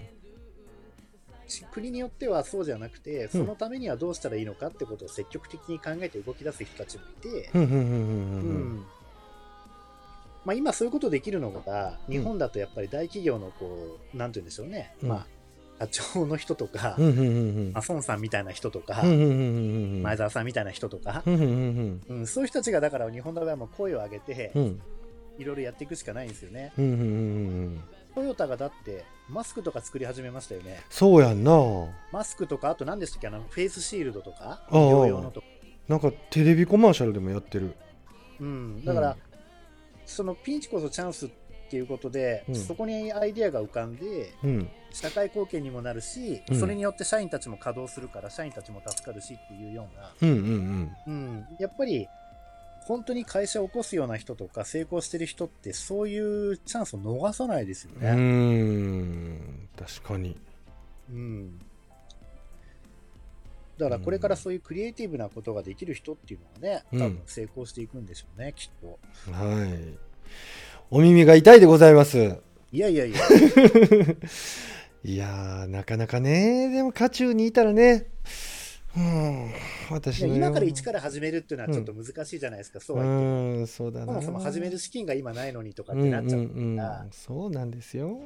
[1.47, 8.85] ち国によってはそうじゃなくて、そのためにはどうしたらいいのかってことを積極的に考えて動き出す人たちもいて、ううんうんうんうんううんん。
[10.45, 15.09] まあ、今そういうことできるのが、日本だとやっぱり大企業のこう、なんて言うんでしょうね、うん。
[15.09, 15.27] まあ、
[15.81, 20.03] 社長の人とか、うんうんうん孫さんみたいな人とか、うんうんうんうんうん。
[20.03, 24.81] 前澤さんみたいな人とか、うんうんうんうん、そういう人たちがだから日本の場合はもう声を上げてう、ん。
[25.37, 26.73] いろいろやっていくしかないんですよね。
[26.77, 27.07] うんうんうんう
[27.69, 27.83] ん。
[28.13, 30.81] トヨタがだって、マスクとか作り始めましたよね。
[30.89, 31.51] そうやんな。
[32.11, 35.47] マスクとか、あと何でしたっけ、あの、フェイスシールドとか、のとか。
[35.87, 37.73] なんかテレビコマーシャルでもやってる。
[38.39, 38.85] うん。
[38.85, 39.15] だから、うん。
[40.05, 41.29] そのピンチこそチャンスっ
[41.71, 42.55] ていうことで、うん。
[42.55, 44.69] そこにアイデアが浮かんで、うん。
[44.91, 46.59] 社会貢献にもなるし、うん。
[46.59, 52.07] それによって社員たちも稼働するから、社員たちも助かるしっていうような、うんうんうん、やっぱり
[52.85, 58.11] 本当に会社を起こすような人とか成功してる人ってそういうチャンスを逃さないですようんう。
[58.11, 59.69] ん。
[59.77, 60.35] 確かに。
[61.09, 61.59] うん。
[63.77, 66.99] だからこれからそういうクリエイティブなことができる人っていうのはね、うん。
[66.99, 68.99] 多分成功していくんでしょうね、きっと。
[69.31, 70.11] はい
[70.93, 72.35] お耳が痛いでございます。
[72.73, 73.19] いやいやいや、
[75.05, 76.69] いやーなかなかね。
[76.69, 78.07] でも渦中にいたらね。
[78.97, 79.51] うん
[79.89, 87.11] 私今から一から始めるっていうのはちょっと難しいじゃないですか、そううは言ってんそうだそもそも始める資金が今ないのにとかっうんてなっちゃううんから、うん。
[87.11, 88.19] そうなんですよ。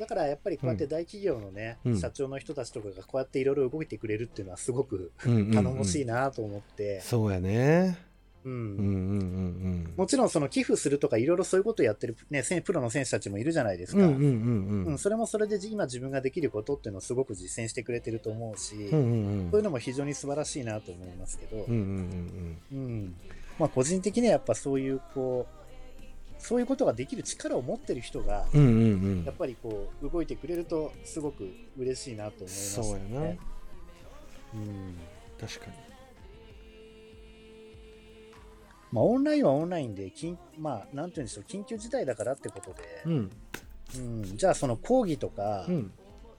[0.00, 1.96] だからやっぱりこうやって大企業のね、うん。
[2.00, 5.52] 社長の人たちとかがこうやっていろいろ動いてくれるっていうのはすごくうんうんうん。
[5.52, 7.50] 頼もしいなと思って、そうやね。
[7.52, 7.96] うんうんうんうん
[8.42, 14.00] もちろんその寄付するとかいろいろそういうことをやってる、ね、選プロの選手たちもいるじゃないですか、
[14.98, 19.50] それもそれで今自分ができることっていうのをすごく実践してくれてると思うし、うんうんうん。
[19.50, 23.14] そういうのも非常に素晴らしいなと思いますけど、うんうんうんうん。
[23.58, 25.60] まあ、個人的にはやっぱそういうこう
[26.38, 28.70] そういうことができる力を持ってる人が、うんうんう
[29.22, 29.24] ん。
[29.24, 33.20] やっぱりこう動いてくれるとすごく嬉しいなと思いますそうやな。
[33.20, 33.38] ね。
[34.54, 34.94] うん。
[35.38, 35.89] 確かに
[38.92, 43.30] まあ、オンラインはオンラインで、緊まあ、なんて言うんでしょう、緊急事態だからってことで、うん。
[43.96, 45.92] うん、じゃあその講義とか、うん。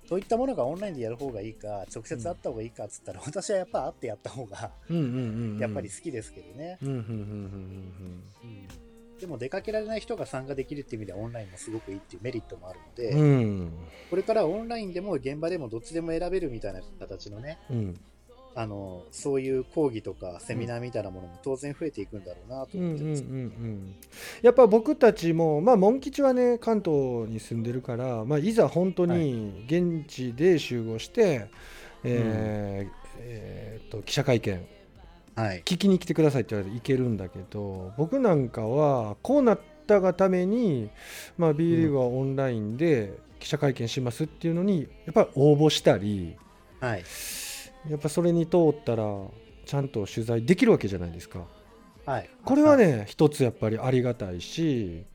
[0.07, 5.11] そういったものがオンラインでやる方がいいか、直接会った方がいいかっつったら、私はやっぱ会ってやった方が、うんうんうん
[5.53, 5.59] うん。
[5.59, 6.77] やっぱり好きですけどね。
[6.81, 7.07] うんうんうんうん
[8.43, 8.91] うん
[9.21, 13.23] でも出かけられない人が参加できるっていう意味ではオンラインもすごくいいっていうメリットもあるので、うんう
[13.65, 13.71] ん。
[14.09, 18.01] これからオンラインでも現場でもどっちでも選べるみたいな形のね、うん
[18.53, 23.23] あのそういう講義とかセミナーみたいなものも当然増えていくんだろうなとうんうんうん思ってます。
[23.23, 23.95] うん
[24.41, 31.47] やっぱ僕たちもまあモン吉はね関東に住んでるから、まあ、いざ本当に現地で集合して、
[32.03, 34.65] えーえーと記者会見
[35.35, 35.59] はい。
[35.63, 40.89] 聞きに来てくださいって言われて行けるんだけど僕なんかはこうなったがために、
[41.37, 46.35] まあ、B リーグはオンラインで記者会見しますっていうのにやっぱり応募したり
[46.79, 47.03] はい。
[47.89, 49.03] やっぱそれに通ったら
[49.65, 51.45] ちゃんと取材できるわけじゃないですか。
[52.05, 52.29] はい。
[52.43, 55.05] これはね、一つやっぱりありがたいし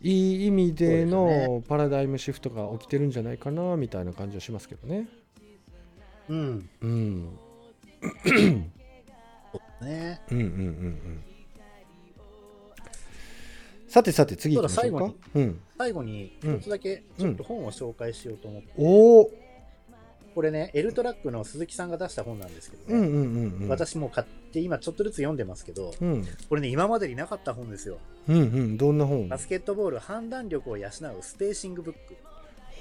[0.00, 5.08] いい意味でのパラダイムシフトが起きてるんじゃないかなみたいな感じはしますけどね。
[6.28, 6.68] うん。
[6.80, 7.38] うん、
[9.82, 10.20] ね。
[10.30, 11.24] うんうんうんうん
[13.92, 15.16] さてさて次行きましょうか最後に。
[15.34, 19.30] うん、最後にうん一つだけちょっと本を紹介しようと思って、おお、
[20.34, 23.68] これね、エルトラックの鈴木さんが出した本なんですけどね、うんうんうんうん。
[23.68, 27.98] 私も買って今ちょっとずつ読んでますけど、うんこれね、今までになかった本ですよ。
[28.28, 29.28] うんうん、どんな本？
[29.28, 32.16] バスケットボール判断力を養うスペーシングブック。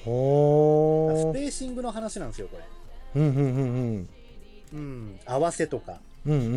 [0.05, 2.63] ほースペーシングの話なんですよ、これ。
[3.21, 4.09] うんうんうんうん
[4.73, 5.19] うん。
[5.25, 5.99] 合わせとか。
[6.25, 6.47] うんうんう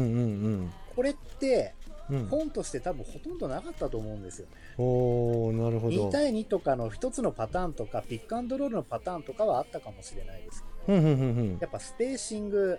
[0.49, 1.75] んこれって
[2.09, 4.53] うんうん本として多分ほとんどなかったと思うんですよね。
[4.77, 12.79] おーなるほど2対2とかの1つのパターンとか、ピックアンドロールのパターンとかはあったかもしれないですけやっぱスペーシング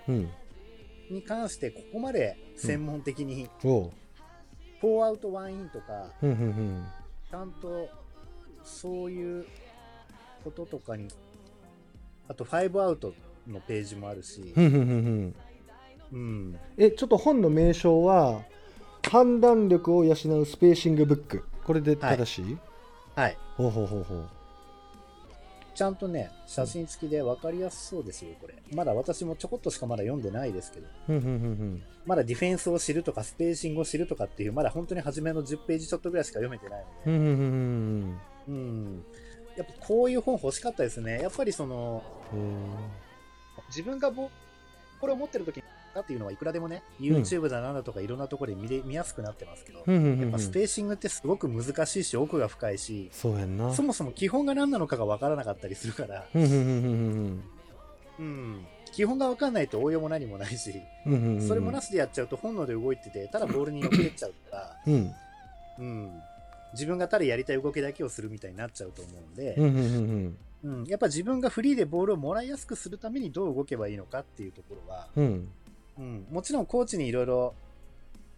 [1.10, 3.91] に関してここまで専門的におう。
[4.82, 7.89] 4アウト1インとか、ちゃんと
[8.64, 9.45] そういう
[10.43, 11.08] こととかに、
[12.28, 13.14] あと5アウト
[13.47, 14.53] のページもあるし。
[14.56, 14.62] う、
[16.18, 18.43] んえちょっと本の名称は
[19.10, 21.45] 判断力を養うスペーシングブック。
[21.64, 22.58] これで正しい、
[23.16, 23.38] はい。
[23.58, 24.30] ほうほうほうほう
[25.76, 28.55] ちゃんとね、写真付きで分かりやすそうですよ、これ。
[28.73, 30.88] まだ私もちょこっとしかまだ読んでないですけど、
[32.05, 38.17] まだディフェンスを知るとか、スペーシングを知るとかっていう、まだ本当に初めの10ページちょっとぐらいしか読めてないの
[38.47, 39.55] で。
[39.57, 41.21] やっぱこういう本欲しかったですね。
[41.21, 42.03] やっぱりその、
[42.34, 42.61] うん
[43.69, 44.30] 自分がぼ
[44.99, 45.63] これを持ってる時
[45.95, 53.73] だっていうのはいくらでもね、YouTube だなんだとかいろんなところで見れ見やすくなってますけど、うんうんうんやっぱスペーシングってすごく難しいし、奥が深いし、そうやんな。
[53.73, 57.43] そもそも基本が何なのかが分からなかったりするから、うんうんうんうん
[58.17, 61.47] うん、基本が分かんないと応用も何もないし、うんうんうんうん。
[61.47, 65.11] それもなしでやっちゃうと本能で動いてて、ただボールによけれちゃうから、うん。
[65.79, 66.11] うん、
[66.73, 69.75] 自分がただやりたい動きだけをするみたいになっちゃうと思うんで、うんうん
[70.63, 70.79] うん。
[70.79, 75.47] うん、やっぱ自分がフリーでボールをもらいやすくするためにどう動けばいいのかっていうところは、うん
[75.97, 76.05] うん。
[76.05, 77.55] うん、もちろんコーチにいろいろ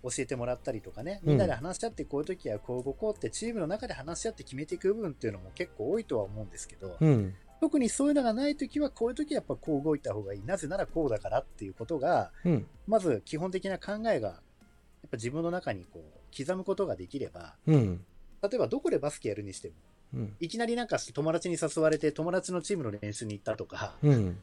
[0.03, 7.35] 教えてもらったりとかね、みんなで話し合ってこういう時はこう動こうってチームの中で話し合って決めていく部分っていうのも結構多いとは思うんですけど、うん。
[7.59, 10.43] 特にそういうのがない時はこういう時はやっぱこう動いた方がいい。
[10.45, 12.67] なぜならこうだからっていうことが、うん。
[12.87, 18.05] まず基本的な考えが、やっぱ自分の中にこう刻むことができれば、うん。
[18.43, 19.73] 例えばどこでバスケやるにしても、
[20.13, 20.35] うん。
[20.39, 24.37] いきなりなんか友達に誘われて友達のチームの練習に行ったとか、うん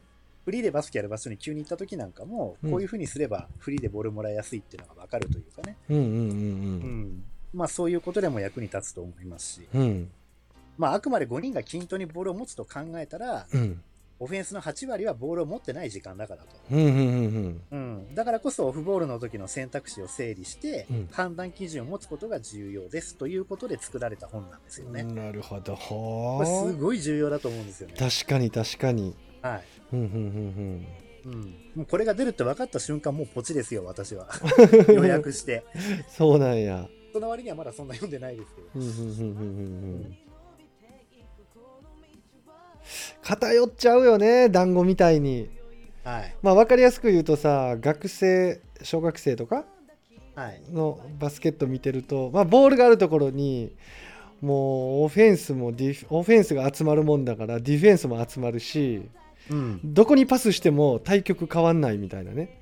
[0.45, 5.77] フリーでバスケやる場所に急に行った時なんかも、うんこういう風にすればフリーでボールもらいやすいっていうのがわかるというかね。
[5.89, 7.25] うんうんうんうん。
[7.53, 10.11] まあそういうことでも役に立つと思いますし、うんうん
[10.77, 13.81] まああくまで5人が均等にボールを持つと考えたら、うん
[14.21, 16.49] オフェンスの8割はボールを持ってない時間だからと。
[16.71, 18.15] うんうんうんうん。
[18.15, 25.01] だからこそオフボールの時の選択肢を整理してうん、判断基準を持つことが重要ですということで作られた本なんですよね。
[25.01, 27.95] うんなるほどこれすほごい重要だと思うんですよね。
[27.99, 29.17] 確かに確かに
[29.49, 29.63] はい。
[29.93, 30.87] うんうんうん
[31.27, 31.55] うん。
[31.75, 34.29] もうこれが出るって分かった瞬間、もうポチですよ、私は。
[34.89, 35.65] 予約して。
[35.75, 38.69] うんそうなんやその割にはまだそんな読んでないですけど。
[43.23, 45.49] 偏っちゃうよね団子みたいに
[46.03, 46.35] はい。
[46.43, 49.65] まあ分かりやすく言うとさ学生小学生とか
[50.35, 50.61] はい。
[50.73, 53.75] のバスケット見てると、まあ、ボールがあるところに
[54.41, 59.09] もうオフェンスもディフオフェンスが集まるもんだからディフェンスも集まるし
[59.51, 59.81] うん。
[59.85, 62.61] どこにパスしても大局変わんないみたいなね。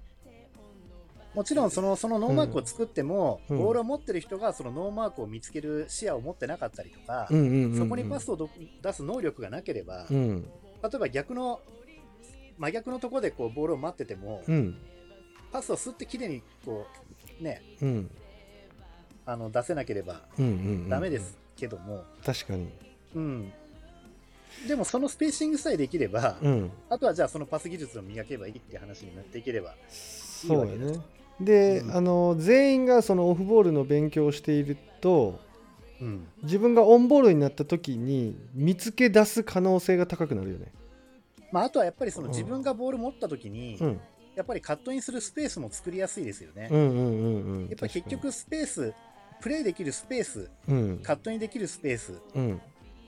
[1.34, 3.58] もちろんその、そのノーマークを作っても、うん。
[3.58, 7.78] ボールを持ってる人がそのノーマークを見つける視野を持ってなかったりとか、うんうんうんうん。
[7.78, 8.50] そこにパスをど
[8.82, 10.42] 出す能力がなければ、うん。
[10.82, 11.60] 例えば逆の、
[12.58, 14.76] 真逆のところでこうボールを待ってても、うん。
[15.50, 16.86] パスをすってきれいにこ
[17.40, 18.10] う、ね、うん。
[19.24, 20.88] あの出せなければうんうんうん。
[20.88, 22.68] ダメですけども、確かに。
[23.14, 23.52] うん。
[24.66, 26.70] でもそのスペーシングさえできれば、うん。
[26.88, 31.00] あとはじゃあそのパス技術を磨けばいいって話になっていければ、そうやね。
[31.40, 31.96] で、うん。
[31.96, 35.40] あの全員がそのオフボールの勉強をしていると
[36.00, 36.26] うん。
[36.42, 40.72] 自分がオンボールになった時に見つけ出す可能性が高くなるよね。
[41.52, 44.00] まあ、あとはやっぱりそのうん自分がボール持った時に、うん。
[44.34, 46.62] やっぱりカットインするスペースも作りやすいですよね。
[46.62, 46.70] やっ
[47.78, 48.94] ぱり結局スペース、
[49.42, 50.98] プレイできるスペース、うん。
[51.02, 52.60] カットインできるスペース、うん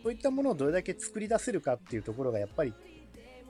[0.04, 2.74] そういったものをどれだけ作り出せるかっていうところがやっぱり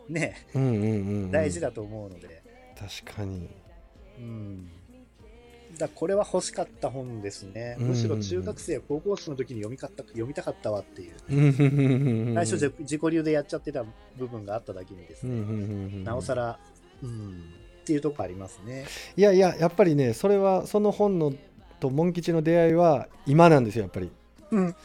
[0.09, 0.87] ね、うんうんうんう
[1.27, 2.43] ん大事だと思うので、
[2.79, 3.49] 確かに
[4.19, 4.69] うん。
[5.77, 7.75] だこれは欲しかった本ですね。
[7.81, 11.15] むしろ中学生や高校生の時に読みかった読みたかったわっていう。
[11.29, 13.85] うんうんうんうん最初自自己流でやっちゃってた
[14.17, 15.57] 部分があっただけにですね、うんうんうんう
[15.97, 16.57] んなおさら、
[17.03, 17.31] うん、
[17.81, 18.85] っていうとこありますね。
[19.17, 21.35] いやいややっぱりねそれはその本の
[21.81, 24.13] とモン吉の出会いは今なんですよやっぱり
[24.53, 24.77] うん。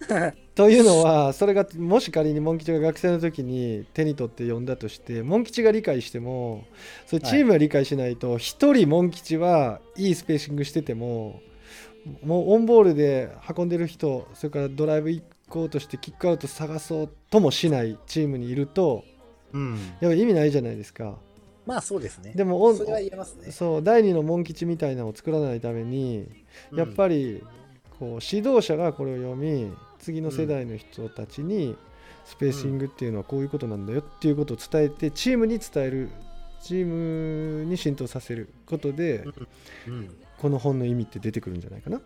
[0.54, 6.64] というのはそれがもし仮にモン吉が学生の時に手に取って読んだとしてモン吉が理解しても
[7.06, 11.40] それチームが理解しないと一、人モン吉はいいスペーシングしてても
[12.22, 19.04] もうオンボールで運んでる人それからドライブ行こうとしてキックアウト探そうともしないチームにいると
[19.52, 19.74] うん。
[20.00, 21.16] やっぱ意味ないじゃないですか
[21.64, 22.32] まあそうですね。
[22.34, 23.50] でもオンそれは言えますね。
[23.50, 26.28] そう第二のモン吉みたいなのを作らないために
[26.72, 27.42] やっぱり
[27.98, 31.76] こう指導者がこれを読み次の世代の人たちに
[32.24, 36.10] スペーシングっていうのはこういうことなんだよっていうことを伝えてチームに伝える
[36.62, 39.24] チームに浸透させることで。
[40.38, 41.98] この本の意味って出てくるんじゃないかな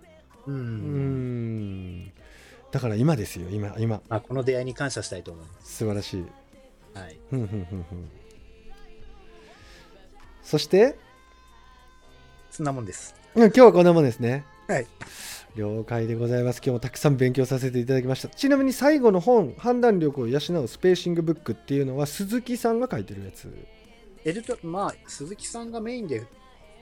[0.47, 0.55] うん。
[0.55, 2.13] うーん
[2.71, 6.25] だから今ですよ今今まあ、この出会いに感謝したいと思いま素晴らしい
[6.95, 7.01] す。
[7.01, 7.19] はい。
[7.29, 8.09] ふんふんふんふん
[10.45, 10.97] そして？
[12.53, 13.17] そんなもんです。
[13.35, 14.87] うん今日はこんなもんですねはい。
[15.57, 16.59] 了解でございます。
[16.59, 18.29] 今日もたくさん勉強させていただきました。
[18.29, 23.53] ちなみに最後の本、判断力を養うスペーシングブックっていうのは鈴木さんが書いてるやつ。
[24.25, 26.25] エルト、まあ、鈴木さんがメインで、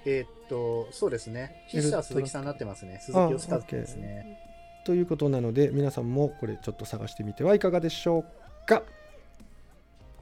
[0.04, 1.64] えーっと、そうですね。
[1.70, 2.98] 筆者は鈴木さんになってますね。
[3.00, 4.38] 鈴木義和ですね。
[4.84, 8.82] ということなので、皆さんもこれちょっと探してみてはいかがでしょうか。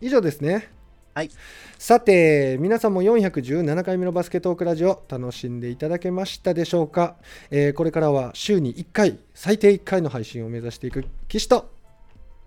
[0.00, 0.68] 以上ですね。
[1.16, 1.30] はい。
[1.78, 7.16] さて、皆さんも417回目のバスケットークラジオ楽しんでいただけましたでしょうか、
[7.50, 11.72] えーこれからは週に1回、最低1回の配信を目指していく岸と、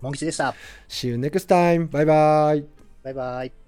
[0.00, 0.54] モン吉でした。
[0.88, 1.88] See you next time!
[1.90, 2.64] バイバイ
[3.02, 3.59] バイバイ。